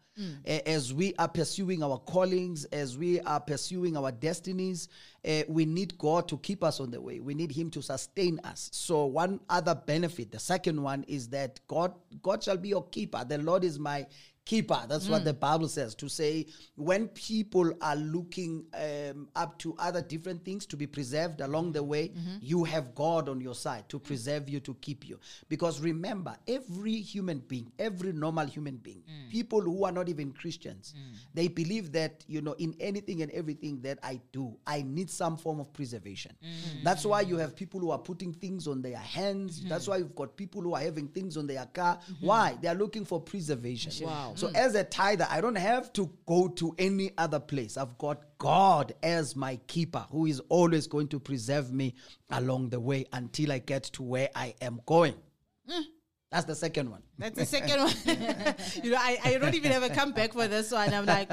[0.46, 4.88] A- As we are pursuing our callings, as we are pursuing our destinies,
[5.28, 7.18] uh, we need God to keep us on the way.
[7.18, 8.70] We need Him to sustain us.
[8.72, 13.24] So one other benefit, the second one, is that God God shall be your keeper.
[13.28, 14.06] The Lord is my
[14.44, 14.80] keeper.
[14.88, 15.26] That's what mm.
[15.26, 15.94] the Bible says.
[15.96, 21.40] To say when people are looking um, up to other different things to be preserved
[21.40, 22.36] along the way, mm-hmm.
[22.40, 25.18] you have God on your side to preserve you, to keep you.
[25.48, 29.30] Because remember, every human being, every normal human being, mm.
[29.30, 31.16] people who are not even Christians, mm.
[31.32, 35.36] they believe that you know in anything and everything that I do, I need some
[35.36, 36.32] form of preservation.
[36.82, 39.62] That's why you have people who are putting things on their hands.
[39.62, 39.90] That's mm-hmm.
[39.90, 41.96] why you've got people who are having things on their car.
[41.96, 42.26] Mm-hmm.
[42.26, 42.58] Why?
[42.60, 44.06] They are looking for preservation.
[44.06, 44.33] Wow.
[44.34, 44.56] So hmm.
[44.56, 47.76] as a tither, I don't have to go to any other place.
[47.76, 51.94] I've got God as my keeper, who is always going to preserve me
[52.30, 55.14] along the way until I get to where I am going.
[55.68, 55.82] Hmm.
[56.34, 57.00] That's the second one.
[57.16, 57.94] That's the second one.
[58.82, 60.92] you know, I, I don't even have a comeback for this one.
[60.92, 61.30] I'm like,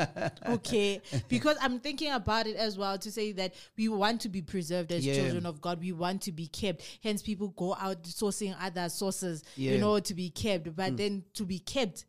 [0.47, 1.01] okay.
[1.27, 4.91] Because I'm thinking about it as well to say that we want to be preserved
[4.91, 5.15] as Yeah.
[5.15, 5.79] children of God.
[5.79, 6.83] We want to be kept.
[7.01, 9.71] Hence, people go out sourcing other sources, Yeah.
[9.71, 10.75] you know, to be kept.
[10.75, 10.95] But hmm.
[10.97, 12.05] then to be kept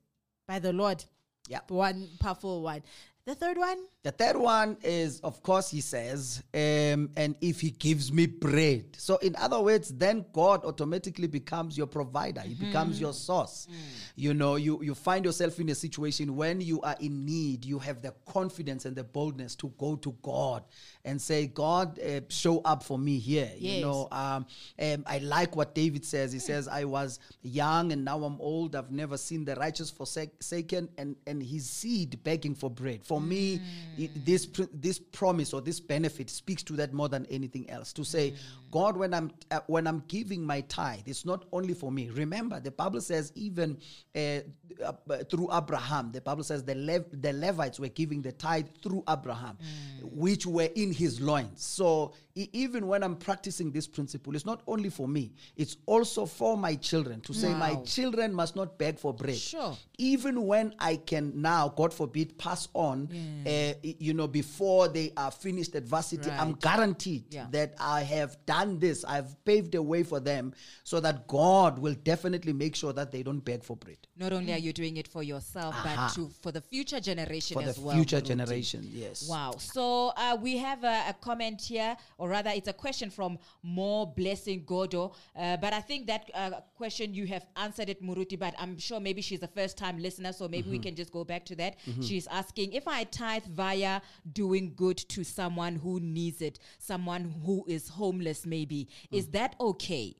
[0.46, 1.04] by the Lord.
[1.48, 1.60] Yeah.
[1.68, 2.82] One powerful one.
[3.24, 3.78] The third one?
[4.02, 8.96] The third one is, of course, he says, um, and if he gives me bread.
[8.98, 12.40] So, in other words, then God automatically becomes your provider.
[12.40, 13.68] He becomes your source.
[14.16, 17.78] You know, you, you find yourself in a situation when you are in need, you
[17.78, 20.64] have the confidence and the boldness to go to God
[21.04, 23.52] and say, God, uh, show up for me here.
[23.56, 23.76] Yes.
[23.76, 24.46] You know, um,
[24.80, 26.32] um, I like what David says.
[26.32, 28.74] He says, I was young and now I'm old.
[28.74, 33.04] I've never seen the righteous forsaken and, and his seed begging for bread.
[33.12, 33.60] For me,
[33.98, 37.92] it, this, this promise or this benefit speaks to that more than anything else.
[37.92, 38.32] To say,
[38.70, 42.08] God, when I'm, uh, when I'm giving my tithe, it's not only for me.
[42.08, 43.76] Remember, the Bible says, even
[44.16, 44.38] uh,
[44.82, 44.92] uh,
[45.30, 49.58] through Abraham, the Bible says the, Lev- the Levites were giving the tithe through Abraham,
[50.00, 51.62] which were in his loins.
[51.62, 56.56] So even when I'm practicing this principle, it's not only for me, it's also for
[56.56, 59.36] my children to say, my children must not beg for bread.
[59.36, 59.76] Sure.
[59.98, 65.30] Even when I can now, God forbid, pass on, uh, you know, before they are
[65.30, 67.46] finished at varsity, I'm guaranteed Yeah.
[67.50, 69.04] that I have done this.
[69.04, 70.52] I've paved a way for them
[70.84, 73.98] so that God will definitely make sure that they don't beg for bread.
[74.16, 75.82] Not only are you doing it for yourself, Aha.
[76.06, 77.94] but to for the future generation For the as well.
[77.96, 79.28] future generation, yes.
[79.28, 79.52] Wow.
[79.58, 84.06] So uh, we have a, a comment here, or rather, it's a question from More
[84.06, 85.14] Blessing Godo.
[85.36, 88.38] Uh, but I think that uh, question you have answered it, Muruti.
[88.38, 90.82] But I'm sure maybe she's a first time listener, so maybe we Mm-hmm.
[90.88, 91.76] can just go back to that.
[92.00, 94.00] She's asking if I tithe via
[94.32, 99.32] doing good to someone who needs it, someone who is homeless, maybe, is Mm.
[99.32, 100.14] that okay?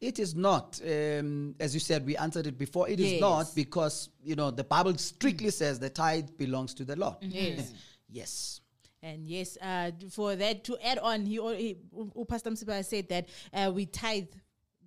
[0.00, 2.88] It is not, um, as you said, we answered it before.
[2.88, 6.96] It is not because you know the Bible strictly says the tithe belongs to the
[6.96, 7.16] Lord.
[7.20, 7.72] Yes.
[8.08, 8.60] yes.
[9.02, 12.84] And yes, uh, for that to add on, he, al- he U- U- Pastor Msipa
[12.84, 14.26] said that uh, we tithe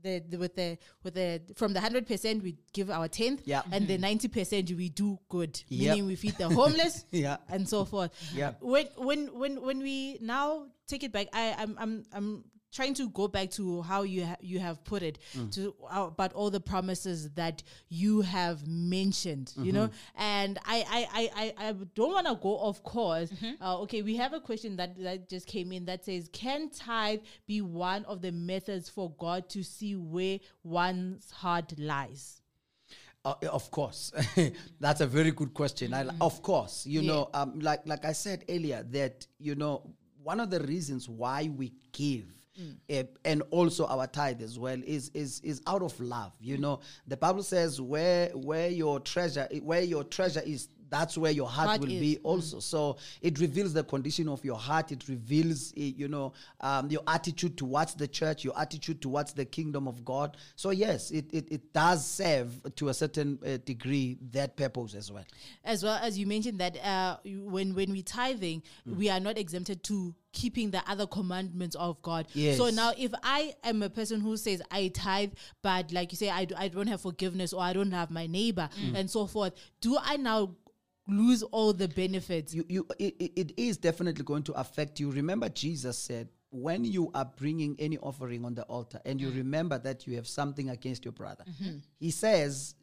[0.04, 3.62] the, the with the with the from the hundred percent we give our tenth, Yeah.
[3.72, 4.02] and the mm-hmm.
[4.02, 5.90] ninety percent we do good, Yep.
[5.96, 7.38] meaning we feed the homeless, Yeah.
[7.50, 8.12] and so forth.
[8.34, 8.54] Yeah.
[8.60, 13.10] When when when when we now take it back, I I'm I'm I'm trying to
[13.10, 15.20] go back to how you ha- you have put it
[15.52, 19.90] to uh, about all the promises that you have mentioned you know?
[20.16, 23.32] And I I I I, I don't want to go off course.
[23.62, 27.20] Uh, okay we have a question that that just came in that says can tithe
[27.48, 32.42] be one of the methods for God to see where one's heart lies?
[33.24, 34.12] Uh, of course,
[34.80, 35.94] that's a very good question.
[35.94, 37.12] I, li- of course, you Yeah.
[37.12, 39.84] know, um, like like I said earlier, that you know,
[40.24, 42.26] one of the reasons why we give.
[42.90, 46.80] Eh, and also our tithe as well is is is out of love you know.
[47.08, 51.70] The bible says where where your treasure where your treasure is that's where your heart,
[51.70, 52.60] Heart will is, be also.
[52.60, 54.92] So it reveals the condition of your heart.
[54.92, 59.46] It reveals eh, you know um, your attitude towards the church your attitude towards the
[59.46, 60.38] kingdom of god.
[60.56, 65.12] So yes it it, it does serve to a certain uh, degree that purpose as
[65.12, 65.26] well.
[65.64, 68.98] As well as you mentioned that uh, when when we tithing, Mm.
[68.98, 72.26] we are not exempted to keeping the other commandments of God.
[72.58, 76.30] So now, if I am a person who says I tithe, but like you say,
[76.30, 78.96] I, do, I don't have forgiveness or I don't have my neighbor Mm.
[78.96, 80.56] and so forth, do I now
[81.12, 82.54] lose all the benefits?
[82.54, 85.12] you you it, it- it is definitely going to affect you.
[85.12, 89.78] Remember jesus said when you are bringing any offering on the altar and you remember
[89.78, 91.78] that you have something against your brother mm-hmm.
[92.00, 92.76] he says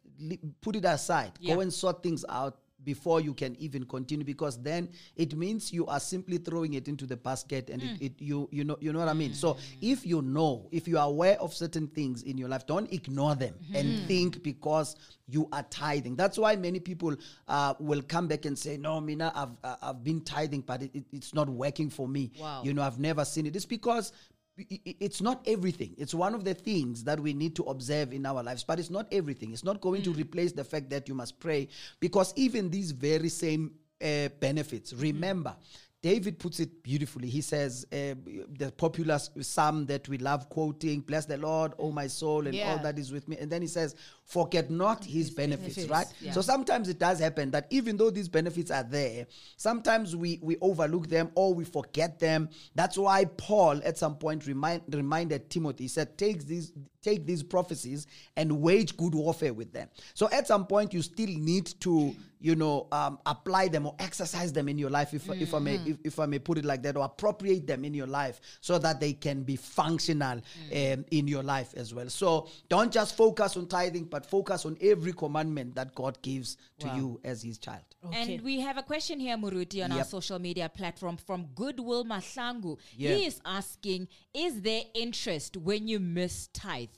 [0.61, 1.33] put it aside.
[1.47, 5.87] Go and sort things out before you can even continue because then it means you
[5.87, 8.99] are simply throwing it into the basket and it, it you you know you know
[9.01, 9.35] what i mean?
[9.35, 12.91] So if you know if you are aware of certain things in your life don't
[12.93, 14.97] ignore them and think because
[15.31, 16.17] you are tithing.
[16.17, 17.15] That's why many people
[17.49, 20.91] uh, will come back and say no mina i've uh, i've been tithing but it,
[20.95, 22.31] it- it's not working for me.
[22.41, 22.63] Wow.
[22.65, 23.55] you know i've never seen it.
[23.57, 24.13] It's because
[24.59, 25.95] it's not everything.
[25.99, 28.91] It's one of the things that we need to observe in our lives, but it's
[28.91, 29.53] not everything.
[29.53, 31.69] It's not going to replace the fact that you must pray
[32.01, 35.55] because even these very same uh, benefits, remember,
[36.01, 37.29] David puts it beautifully.
[37.29, 38.15] He says, uh,
[38.57, 42.79] the popular psalm that we love quoting, Bless the Lord, O my soul, and all
[42.79, 43.37] that is with me.
[43.41, 43.97] And then he says,
[44.29, 46.07] Forget not his, benefits, benefits, right?
[46.21, 46.33] yeah.
[46.33, 50.59] So sometimes it does happen that even though these benefits are there, sometimes we, we
[50.61, 52.51] overlook them or we forget them.
[52.75, 57.43] That's why Paul at some point remind, reminded Timothy, he said, Take these, take these
[57.43, 59.89] prophecies and wage good warfare with them.
[60.13, 64.53] So at some point, you still need to, you know, um, apply them or exercise
[64.53, 66.83] them in your life, if, if I may, if, if I may put it like
[66.83, 70.41] that, or appropriate them in your life so that they can be functional
[70.73, 72.09] um, in your life as well.
[72.11, 76.89] So don't just focus on tithing, but focus on every commandment that God gives to
[76.97, 77.83] you as His child.
[78.13, 82.79] And we have a question here, Muruti, on our social media platform from Goodwill Maslangu.
[82.97, 83.15] Yeah.
[83.15, 86.89] He is asking, is there interest when you miss tithe?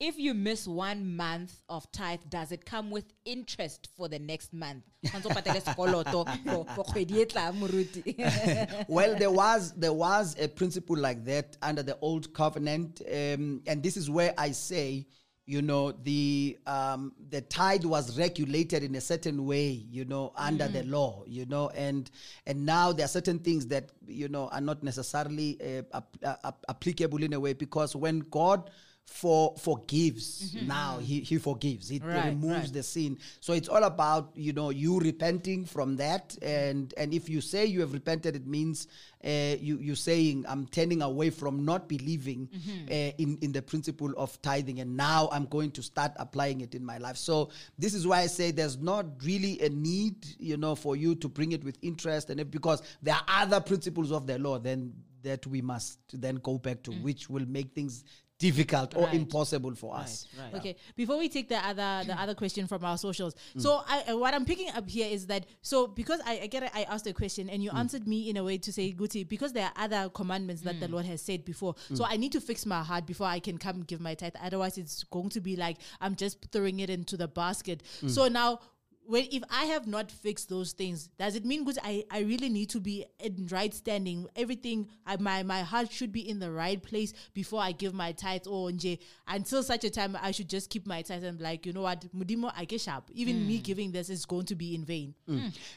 [0.00, 4.52] If you miss one month of tithe, does it come with interest for the next
[4.52, 4.84] month?
[5.04, 8.84] Kgantse o patele sekoloto for- for kgwedi tlang, Moruti.
[8.88, 13.82] well, there was there was a principle like that under the old covenant, um, and
[13.82, 15.06] this is where I say,
[15.48, 20.68] you know, the um, the tide was regulated in a certain way, you know, under
[20.68, 22.10] the law, you know, and
[22.46, 26.36] and now there are certain things that you know are not necessarily uh, ap- uh,
[26.44, 28.70] ap- applicable in a way because when God
[29.08, 30.54] for forgives.
[30.66, 31.88] Now he, he forgives.
[31.88, 32.72] He Right, removes right.
[32.72, 33.18] the sin.
[33.40, 36.36] So it's all about you know you repenting from that.
[36.42, 38.86] And and if you say you have repented it means
[39.24, 42.48] uh, you you saying i'm turning away from not believing
[42.88, 46.74] uh, in in the principle of tithing and now i'm going to start applying it
[46.74, 47.16] in my life.
[47.16, 51.14] So this is why i say there's not really a need you know for you
[51.16, 54.58] to bring it with interest and it, because there are other principles of the law
[54.58, 54.92] then
[55.22, 58.04] that we must then go back to which will make things
[58.38, 59.14] difficult or Right.
[59.14, 63.34] impossible for us Okay, before we take the other the other question from our socials,
[63.56, 63.62] Mm.
[63.62, 66.62] so I, uh, what I'm picking up here is that so because I, I get
[66.62, 67.78] it, I asked a question and you Mm.
[67.78, 70.88] answered me in a way to say Guti because there are other commandments that the
[70.88, 71.96] Lord has said before, Mm.
[71.98, 74.36] so I need to fix my heart before I can come give my tithe.
[74.40, 77.82] Otherwise, it's going to be like I'm just throwing it into the basket.
[78.02, 78.10] Mm.
[78.10, 78.60] So now.
[79.08, 81.78] When, if I have not fixed those things, does it mean good?
[81.82, 84.28] I, I really need to be in right standing.
[84.36, 88.12] Everything, I, my my heart should be in the right place before I give my
[88.12, 88.98] tithe or nje.
[89.26, 92.04] Until such a time, I should just keep my tithe and like, you know what,
[92.14, 93.10] mudimo I get sharp.
[93.14, 95.14] Even me giving this is going to be in vain.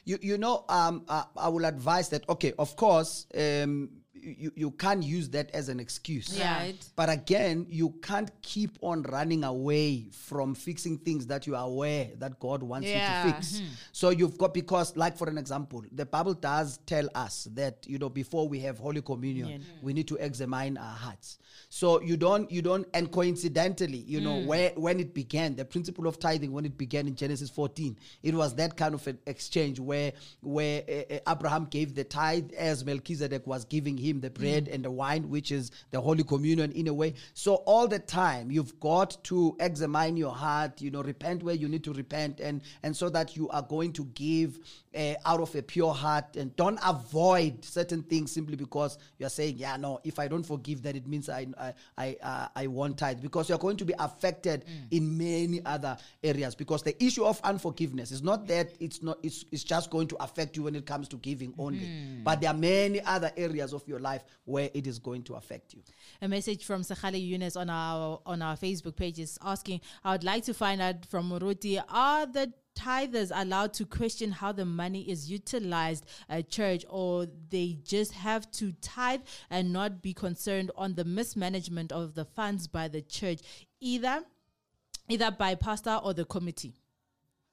[0.04, 2.28] You you know, um, uh, I will advise that.
[2.28, 6.38] Okay, of course, um, you you can't use that as an excuse.
[6.38, 6.57] Yeah.
[6.60, 6.89] Right.
[6.95, 12.10] But again, you can't keep on running away from fixing things that you are aware
[12.17, 13.25] that God wants Yeah.
[13.25, 13.60] you to fix.
[13.60, 13.65] Hmm.
[13.91, 17.97] So you've got because, like for an example, the Bible does tell us that you
[17.97, 19.57] know before we have Holy Communion, Yeah.
[19.81, 21.39] we need to examine our hearts.
[21.69, 24.47] So you don't you don't and coincidentally, you know hmm.
[24.47, 28.34] where when it began, the principle of tithing when it began in Genesis 14, it
[28.34, 33.47] was that kind of an exchange where where uh, Abraham gave the tithe as Melchizedek
[33.47, 36.93] was giving him the bread and the wine, which is the Holy Communion in a
[36.93, 37.13] way.
[37.34, 41.69] So all the time you've got to examine your heart, you know, repent where you
[41.69, 44.60] need to repent, and and so that you are going to give
[44.95, 49.30] uh, out of a pure heart, and don't avoid certain things simply because you are
[49.30, 52.67] saying, yeah, no, if I don't forgive, that it means I I I, uh, I
[52.67, 53.21] want tithe.
[53.21, 57.39] Because you are going to be affected in many other areas because the issue of
[57.43, 60.86] unforgiveness is not that it's not it's, it's just going to affect you when it
[60.86, 61.88] comes to giving only,
[62.24, 65.74] but there are many other areas of your life where it is going to affect
[65.74, 65.82] you.
[66.22, 70.24] A message from Sakhale Yunus on our on our Facebook page is asking, I would
[70.24, 75.02] like to find out from Muruti, are the tithers allowed to question how the money
[75.10, 80.96] is utilized at church or they just have to tithe and not be concerned on
[80.96, 83.40] the mismanagement of the funds by the church
[83.82, 84.24] either
[85.10, 86.74] either by pastor or the committee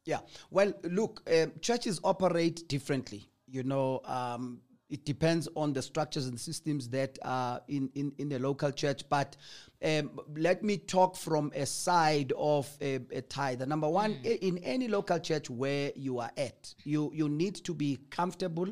[0.04, 0.20] Yeah.
[0.50, 3.28] Well, look, um, churches operate differently.
[3.46, 8.32] You know, um, it depends on the structures and systems that are in, in, in
[8.32, 9.02] a local church.
[9.08, 9.36] But
[9.84, 13.60] um, let me talk from a side of a, a tithe.
[13.66, 17.74] Number one, i- in any local church where you are at, you, you need to
[17.74, 18.68] be comfortable.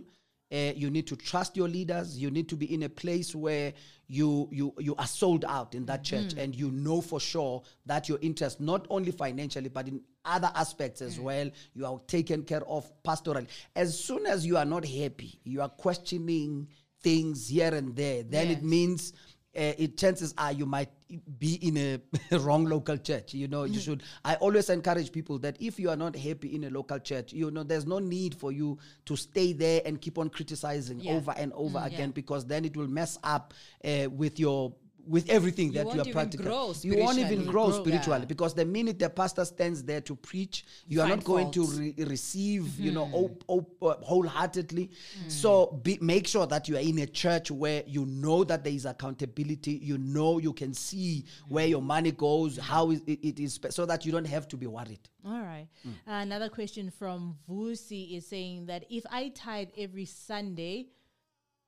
[0.52, 2.16] Uh, you need to trust your leaders.
[2.16, 3.72] You need to be in a place where
[4.06, 8.08] you you you are sold out in that church, and you know for sure that
[8.08, 12.64] your interest, not only financially but in other aspects as well, you are taken care
[12.66, 13.46] of pastorally.
[13.74, 16.68] As soon as you are not happy, you are questioning
[17.02, 18.22] things here and there.
[18.22, 19.12] Then it means
[19.56, 20.90] uh, it chances are you might
[21.38, 25.56] be in a wrong local church you know you should i always encourage people that
[25.60, 28.50] if you are not happy in a local church you know there's no need for
[28.52, 31.12] you to stay there and keep on criticizing Yeah.
[31.12, 34.74] over and over again because then it will mess up uh, with your
[35.06, 36.44] with everything that you are practicing
[36.90, 38.24] you won't even grow spiritually yeah.
[38.26, 41.94] because the minute the pastor stands there to preach you are not going to re-
[41.98, 43.14] receive you know Hmm.
[43.14, 44.90] op- op- uh, wholeheartedly
[45.28, 48.72] so be, make sure that you are in a church where you know that there
[48.72, 53.40] is accountability you know you can see where your money goes how is it, it
[53.40, 55.66] is so that you don't have to be worried All right.
[55.84, 55.94] Mm.
[56.06, 60.86] Another question from Vusi is saying that if I tithe every Sunday,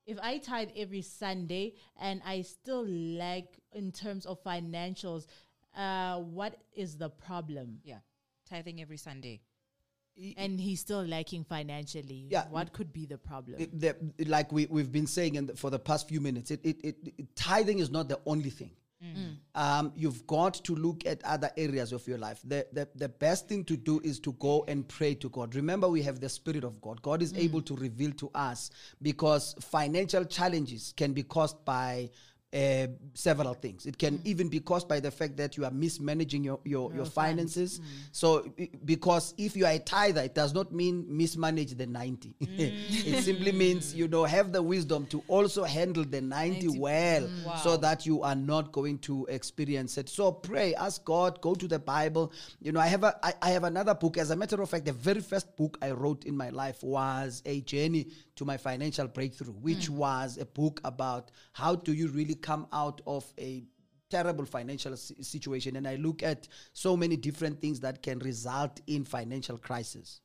[0.09, 5.27] if I tithe every Sunday and I still lack in terms of financials,
[5.77, 7.81] uh, what is the problem?
[7.85, 7.99] Yeah.
[8.49, 9.43] Tithing every Sunday.
[10.37, 12.27] And he's still lacking financially.
[12.31, 12.47] Yeah.
[12.51, 13.61] What could be the problem?
[13.61, 13.95] It- the,
[14.27, 16.97] like we, we've been saying in the, for the past few minutes, it, it, it,
[17.19, 18.71] it- tithing is not the only thing.
[19.55, 22.41] Um, you've got to look at other areas of your life.
[22.45, 25.55] The, the, the best thing to do is to go and pray to God.
[25.55, 27.01] Remember, we have the Spirit of God.
[27.03, 28.71] God is able to reveal to us
[29.01, 32.11] because financial challenges can be caused by
[32.53, 33.87] uh, several things.
[33.87, 34.27] It can mm.
[34.27, 37.79] even be caused by the fact that you are mismanaging your, your, your finances.
[37.79, 37.85] Mm.
[38.13, 38.53] So,
[38.85, 42.35] because if you are a tither, it does not mean mismanage the 90.
[42.41, 43.21] it mm.
[43.21, 47.29] simply means, you know, have the wisdom to also handle the 90, well
[47.63, 50.09] so that you are not going to experience it.
[50.09, 52.33] So pray, ask God, go to the Bible.
[52.61, 54.17] You know, I have a I, I have another book.
[54.17, 57.43] As a matter of fact, the very first book I wrote in my life was
[57.45, 62.37] a journey to my financial breakthrough, which was a book about how do you really
[62.41, 63.65] come out of a
[64.11, 68.81] terrible financial si- situation and i look at so many different things that can result
[68.87, 70.21] in financial crisis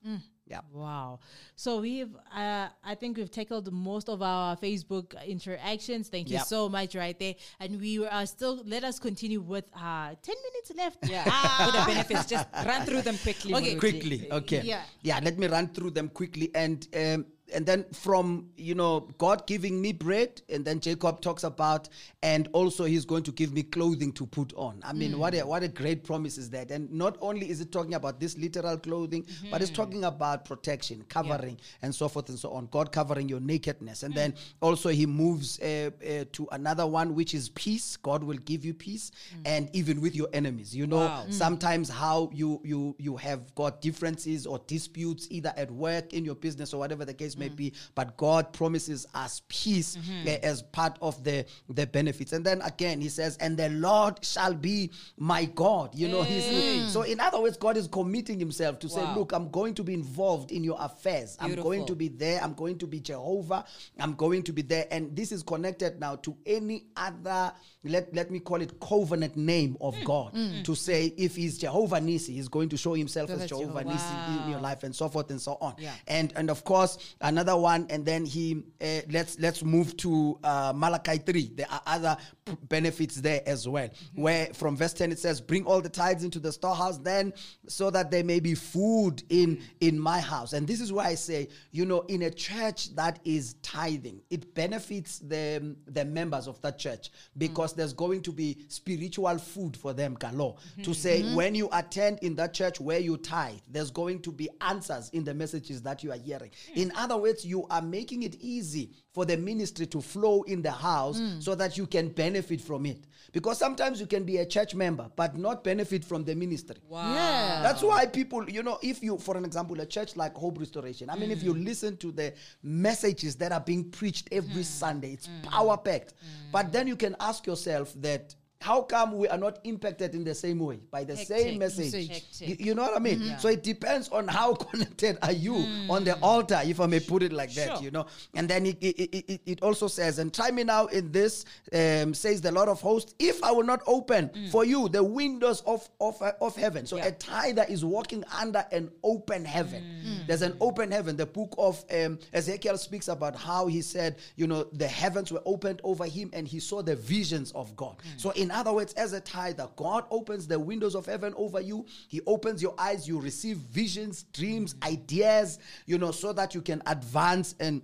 [0.45, 1.19] yeah Wow.
[1.55, 6.09] So we've, uh, I think we've tackled most of our Facebook interactions.
[6.09, 6.45] Thank you Yep.
[6.45, 7.35] so much right there.
[7.61, 10.97] And we are still, let us continue with uh, 10 minutes left.
[11.09, 11.23] Yeah.
[11.65, 13.55] For the benefits, just run through them quickly.
[13.55, 13.75] Okay.
[13.75, 14.83] Quickly okay Yeah.
[15.01, 19.45] yeah let me run through them quickly and um and then from you know god
[19.47, 21.89] giving me bread and then jacob talks about
[22.21, 24.81] and also he's going to give me clothing to put on.
[24.83, 25.45] I mean what a mm.
[25.45, 26.71] what a great promise is that.
[26.71, 29.75] And not only is it talking about this literal clothing but it's mm.
[29.75, 32.67] talking about protection covering and so forth and so on.
[32.71, 34.03] God covering your nakedness.
[34.03, 34.17] And mm.
[34.17, 37.97] then also he moves uh, uh, to another one which is peace.
[37.97, 39.11] God will give you peace
[39.45, 40.75] and even with your enemies.
[40.75, 41.25] You know Wow.
[41.29, 46.35] sometimes how you you you have got differences or disputes either at work in your
[46.35, 50.97] business or whatever the case may be but god promises us peace eh, as part
[51.01, 52.33] of the the benefits.
[52.33, 55.95] And then again he says and the lord shall be my god.
[55.95, 59.49] You know he's so in other words god is committing himself to say look i'm
[59.49, 61.37] going to be involved in your affairs.
[61.39, 62.41] I'm going to be there.
[62.41, 63.65] I'm going to be jehovah.
[63.99, 64.85] I'm going to be there.
[64.91, 69.77] And this is connected now to any other let let me call it covenant name
[69.81, 70.33] of god.
[70.63, 73.83] To say if he's jehovah nissi he's going to show himself as Jehovah.
[73.83, 73.83] jehovah.
[73.83, 75.75] Nissi in your life and so forth and so on.
[75.77, 75.93] Yeah.
[76.07, 80.73] and and of course another one and then he uh, let's let's move to uh,
[80.75, 83.89] malachi 3 there are other p- benefits there as well.
[84.15, 87.33] Where from verse 10 it says bring all the tithes into the storehouse then
[87.67, 90.53] so that there may be food in in my house.
[90.53, 94.53] And this is why i say you know in a church that is tithing it
[94.53, 99.93] benefits the the members of that church because there's going to be spiritual food for
[99.93, 104.19] them galore to say when you attend in that church where you tithe there's going
[104.21, 106.51] to be answers in the messages that you are hearing.
[106.75, 110.71] In other words you are making it easy for the ministry to flow in the
[110.71, 111.39] house hmm.
[111.39, 113.05] so that you can benefit from it.
[113.31, 116.77] Because sometimes you can be a church member but not benefit from the ministry.
[116.89, 117.61] Yeah.
[117.63, 121.09] that's why people, you know, if you, for an example, a church like Hope Restoration,
[121.09, 121.63] I mean, if you hmm.
[121.63, 124.61] listen to the messages that are being preached every hmm.
[124.61, 126.13] Sunday, it's power packed.
[126.51, 128.35] But then you can ask yourself that.
[128.63, 132.07] How come we are not impacted in the same way by the same message?
[132.07, 132.47] Hectic.
[132.47, 133.35] You, you know what I mean?
[133.39, 135.55] So it depends on how connected are you
[135.89, 137.67] on the altar, if I may put it like that.
[137.75, 137.83] Sure.
[137.83, 138.05] You know,
[138.35, 141.43] and then it, it, it, it- it also says, "And try me now in this,"
[141.73, 145.61] um, says the Lord of Hosts, "if I will not open for you the windows
[145.65, 147.07] of of, uh, of heaven." So Yeah.
[147.07, 149.83] a tither is walking under an open heaven.
[150.27, 151.17] There's an open heaven.
[151.17, 155.41] The book of um, Ezekiel speaks about how he said, you know, the heavens were
[155.45, 157.97] opened over him and he saw the visions of God.
[158.17, 161.85] So, in other words, as a tither, God opens the windows of heaven over you.
[162.07, 164.87] He opens your eyes, you receive visions, dreams, mm.
[164.91, 167.81] ideas, you know, so that you can advance and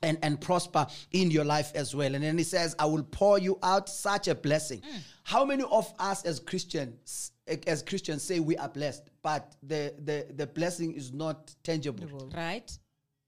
[0.00, 2.14] and, and prosper in your life as well.
[2.14, 4.80] And then he says, I will pour you out such a blessing.
[4.80, 5.00] Mm.
[5.24, 7.32] How many of us as Christians
[7.66, 12.30] as Christians say we are blessed, but the the, the blessing is not tangible?
[12.34, 12.70] Right?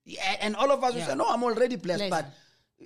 [0.04, 1.08] Yeah, and all of us will Yeah.
[1.08, 2.10] say, No, I'm already blessed, Blessed.
[2.10, 2.34] but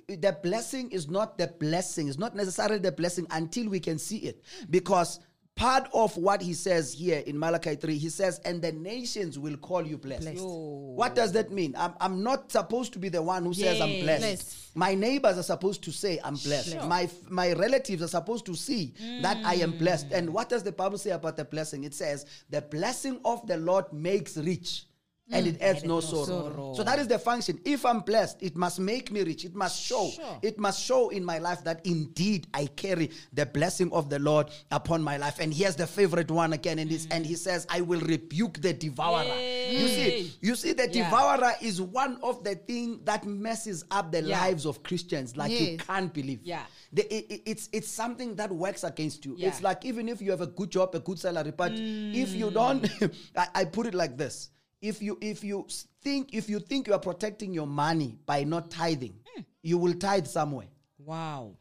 [0.07, 4.17] the blessing is not the blessing, it's not necessarily the blessing until we can see
[4.17, 4.43] it.
[4.69, 5.19] Because
[5.55, 9.57] part of what he says here in Malachi 3, he says, And the nations will
[9.57, 10.35] call you blessed.
[10.37, 11.73] What does that mean?
[11.77, 14.21] I'm, I'm not supposed to be the one who says I'm blessed.
[14.21, 14.75] Blessed.
[14.75, 16.75] My neighbors are supposed to say I'm blessed.
[16.83, 20.09] My my relatives are supposed to see that I am blessed.
[20.09, 20.17] Mm.
[20.17, 21.85] And what does the Bible say about the blessing?
[21.85, 24.85] It says, "The blessing of the Lord makes rich."
[25.31, 25.37] Mm.
[25.37, 26.73] And it adds no sorrow.
[26.75, 27.59] So that is the function.
[27.65, 29.43] If I'm blessed, it must make me rich.
[29.43, 30.11] It must show.
[30.43, 34.51] It must show in my life that indeed I carry the blessing of the Lord
[34.71, 35.39] upon my life.
[35.39, 36.77] And here's the favorite one again.
[36.77, 37.15] And, this, mm.
[37.15, 39.23] and he says, I will rebuke the devourer.
[39.25, 41.05] You see, you see, the Yeah.
[41.09, 44.39] devourer is one of the things that messes up the Yeah.
[44.39, 46.41] lives of Christians like you can't believe.
[46.43, 46.65] Yeah.
[46.93, 49.35] The- it- it- it's it's something that works against you.
[49.37, 49.47] Yeah.
[49.47, 52.47] It's like even if you have a good job, a good salary, but if you
[52.51, 52.53] mm.
[52.53, 52.89] don't,
[53.35, 54.49] I, I put it like this:
[54.81, 55.67] if you if you
[56.01, 59.15] think if you think you are protecting your money by not tithing,
[59.61, 60.67] you will tithe somewhere.
[60.97, 61.55] Wow.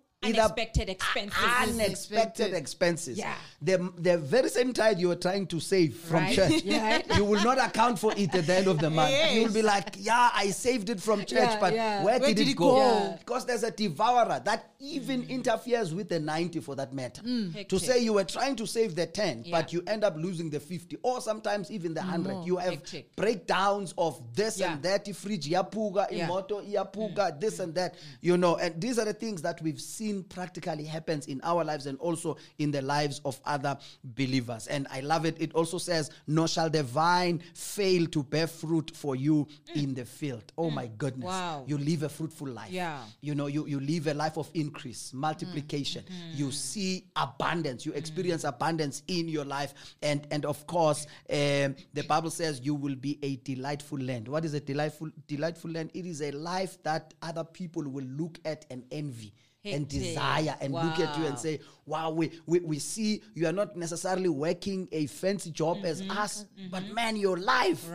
[0.24, 1.38] Either Unexpected expenses.
[1.68, 3.18] Unexpected expenses.
[3.18, 3.34] Yeah.
[3.62, 6.34] The, the very same tithe you are trying to save from Right.
[6.34, 7.04] church, Right.
[7.16, 9.10] you will not account for it at the end of the month.
[9.10, 9.34] Yes.
[9.34, 12.02] You'll be like, yeah, I saved it from church, Yeah, but yeah.
[12.04, 12.70] where, Where did, did it it go?
[12.70, 12.76] go?
[12.78, 13.16] Yeah.
[13.18, 17.22] Because there's a devourer that even interferes with the 90 for that matter.
[17.22, 17.68] Mm.
[17.68, 19.60] To say you were trying to save the 10, Yeah.
[19.60, 22.30] but you end up losing the 50, or sometimes even the 100.
[22.34, 22.46] Mm-hmm.
[22.46, 23.16] You have Hectic.
[23.16, 24.74] breakdowns of this Yeah.
[24.74, 26.28] and that, fridge yapuga, Yeah.
[26.28, 27.40] imoto yapuga, mm.
[27.40, 27.64] this mm.
[27.64, 31.40] and that, you know, and these are the things that we've seen practically happens in
[31.42, 34.66] our lives and also in the lives of other believers.
[34.66, 35.36] And I love it.
[35.40, 40.04] It also says, Nor shall the vine fail to bear fruit for you in the
[40.04, 40.44] field.
[40.56, 40.98] Oh my mm.
[40.98, 41.26] goodness.
[41.26, 41.64] Wow.
[41.66, 42.70] You live a fruitful life.
[42.70, 43.02] Yeah.
[43.20, 46.04] You know, you, you live a life of increase, multiplication.
[46.04, 46.34] Mm.
[46.34, 46.38] Mm.
[46.38, 47.84] You see abundance.
[47.84, 49.74] You experience abundance in your life.
[50.02, 54.28] And and of course, um, the Bible says you will be a delightful land.
[54.28, 55.90] What is a delightful delightful land?
[55.94, 59.32] It is a life that other people will look at and envy.
[59.64, 63.52] And desire and look at you and say, Wow, we, we, we see you are
[63.52, 66.18] not necessarily working a fancy job as Mm-hmm.
[66.18, 67.86] us, but man, your life,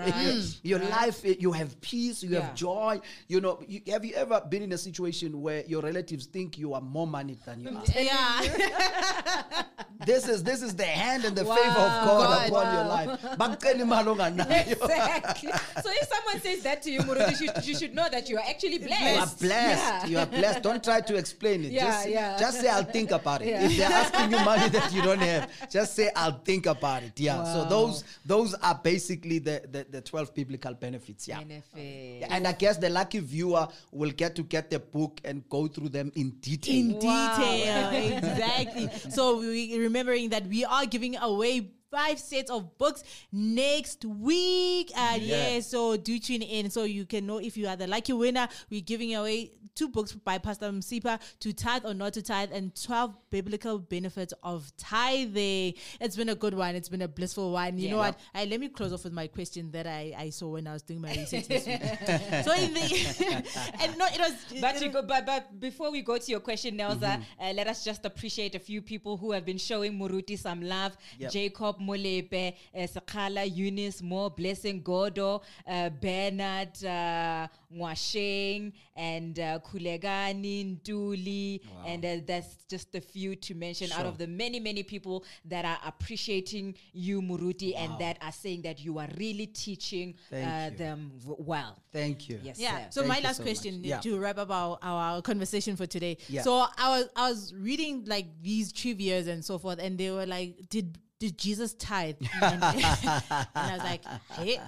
[0.64, 2.42] your life, eh, you have peace, you Yeah.
[2.42, 3.02] have joy.
[3.28, 6.74] You know, you, have you ever been in a situation where your relatives think you
[6.76, 7.84] are more money than you are?
[7.96, 8.42] Yeah.
[10.06, 13.38] this is this is the hand and the favor of God, upon your life.
[13.38, 14.72] Baceni imali onganayo.
[14.72, 15.52] Exactly.
[15.84, 18.38] so if someone says that to you, Muruti, you should, you should know that you
[18.38, 19.02] are actually blessed.
[19.04, 19.84] You are blessed.
[19.84, 20.06] Yeah.
[20.08, 20.62] You are blessed.
[20.64, 21.72] Don't try to explain it.
[21.72, 22.38] Yeah, just, yeah.
[22.40, 23.50] just say, I'll think about it.
[23.50, 23.66] Yeah.
[23.66, 27.20] If they're asking you money that you don't have, just say, I'll think about it.
[27.20, 27.44] Yeah.
[27.44, 31.28] So those those are basically the, the, the 12 biblical benefits.
[31.28, 31.40] Yeah.
[31.40, 32.22] Benefit.
[32.22, 35.68] Yeah, And I guess the lucky viewer will get to get the book and go
[35.68, 36.76] through them in detail.
[36.76, 37.90] in detail.
[38.18, 38.90] exactly.
[39.10, 44.92] So we remembering that we are giving away five sets of books next week.
[44.98, 45.60] And yeah.
[45.62, 48.48] so do tune in so you can know if you are the lucky winner.
[48.70, 52.74] We're giving away two books by Pastor Msipa to tithe or not to tithe and
[52.84, 55.74] 12 biblical benefits of tithing.
[56.02, 56.76] It's been a good one.
[56.76, 57.78] It's been a blissful one.
[57.78, 57.92] You Yeah.
[57.92, 58.20] know what?
[58.36, 60.82] I, let me close off with my question that I, I saw when I was
[60.82, 61.82] doing my research this week.
[62.44, 65.92] so in the and no, it was But, it you was- go, but but before
[65.92, 67.42] we go to your question, Nelza, Mm-hmm.
[67.42, 70.96] uh, let us just appreciate a few people who have been showing Muruti some love.
[71.18, 71.32] Yep.
[71.32, 80.78] Jacob Molepe, uh, Sakala, Eunice, More Blessing, Godo, uh, Bernard, uh, Mwasheng, and uh, Kulegani,
[80.82, 85.24] Nduli, and uh, that's just a few to mention out of the many many people
[85.46, 90.70] that are appreciating you, Muruti, and that are saying that you are really teaching uh,
[90.78, 91.78] them w- well.
[91.92, 92.40] Thank you.
[92.44, 92.60] Yes.
[92.60, 92.70] Yeah.
[92.70, 92.88] sir.
[92.92, 94.00] So Thank my last so question Yeah.
[94.00, 96.18] to wrap up our, our conversation for today.
[96.28, 96.42] Yeah.
[96.44, 100.26] So I was I was reading like these trivia's and so forth, and they were
[100.26, 102.16] like, did did Jesus tithe?
[102.42, 104.02] and, and I was like,
[104.32, 104.60] hey,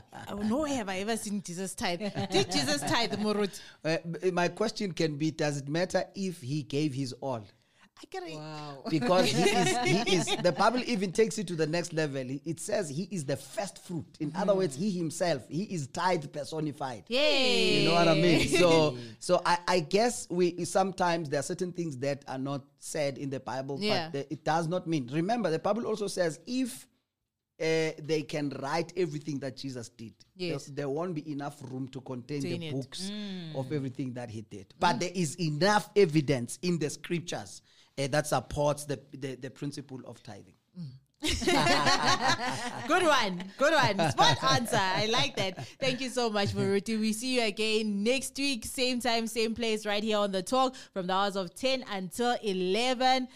[0.44, 2.02] no way have I ever seen Jesus tithe.
[2.30, 3.60] Did Jesus tithe, Murut?
[3.84, 3.98] Uh,
[4.32, 7.44] my question can be Does it matter if he gave his all?
[8.02, 8.36] I get it.
[8.36, 8.84] Wow.
[8.90, 9.78] because he is
[10.08, 13.26] he is the bible even takes it to the next level It- says he is
[13.26, 17.82] the first fruit in other words he himself he is tithe personified Yay.
[17.84, 21.72] you know what i mean so so i i guess we sometimes there are certain
[21.72, 24.10] things that are not said in the bible Yeah.
[24.12, 26.88] but the- it does not mean remember the bible also says if
[27.60, 30.14] uh, they can write everything that Jesus did.
[30.36, 30.66] Yes.
[30.66, 32.74] There, there won't be enough room to contain the it.
[32.74, 33.12] books
[33.54, 34.74] of everything that he did.
[34.80, 37.62] But there is enough evidence in the scriptures
[37.98, 40.56] uh, that supports the, the, the principle of tithing.
[42.88, 43.44] Good one.
[43.60, 44.12] Good one.
[44.12, 44.76] Spot answer.
[44.78, 45.68] I like that.
[45.80, 47.00] Thank you so much, Maruti.
[47.00, 50.76] We see you again next week, same time, same place, right here on the talk
[50.94, 53.28] from the hours of 10 until 11.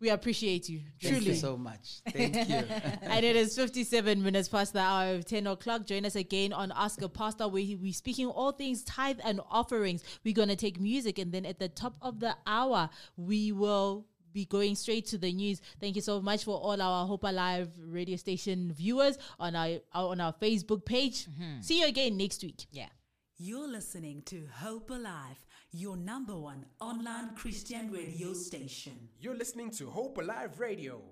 [0.00, 0.80] We appreciate you.
[1.00, 1.30] Thank Truly.
[1.30, 2.00] you so much.
[2.10, 2.54] Thank you.
[3.02, 5.86] and it is 57 minutes past the hour of 10 o'clock.
[5.86, 10.02] Join us again on Ask a Pastor, where we're speaking all things tithe and offerings.
[10.24, 14.06] We're going to take music, and then at the top of the hour, we will
[14.34, 15.62] be going straight to the news.
[15.80, 20.20] Thank you so much for all our Hope Alive radio station viewers on our on
[20.20, 21.26] our Facebook page.
[21.26, 21.62] Mm-hmm.
[21.62, 22.66] See you again next week.
[22.72, 22.88] Yeah.
[23.36, 25.43] You're listening to Hope Alive,
[25.74, 28.92] your number one online Christian radio station.
[29.20, 31.02] You're listening to Hope Alive Radio.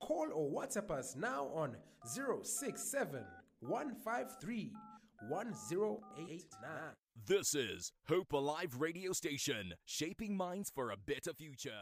[0.00, 3.24] Call or WhatsApp us now on 067
[3.60, 4.72] 153
[5.28, 6.70] 1089.
[7.26, 11.72] This is Hope Alive Radio Station, shaping minds for a better future.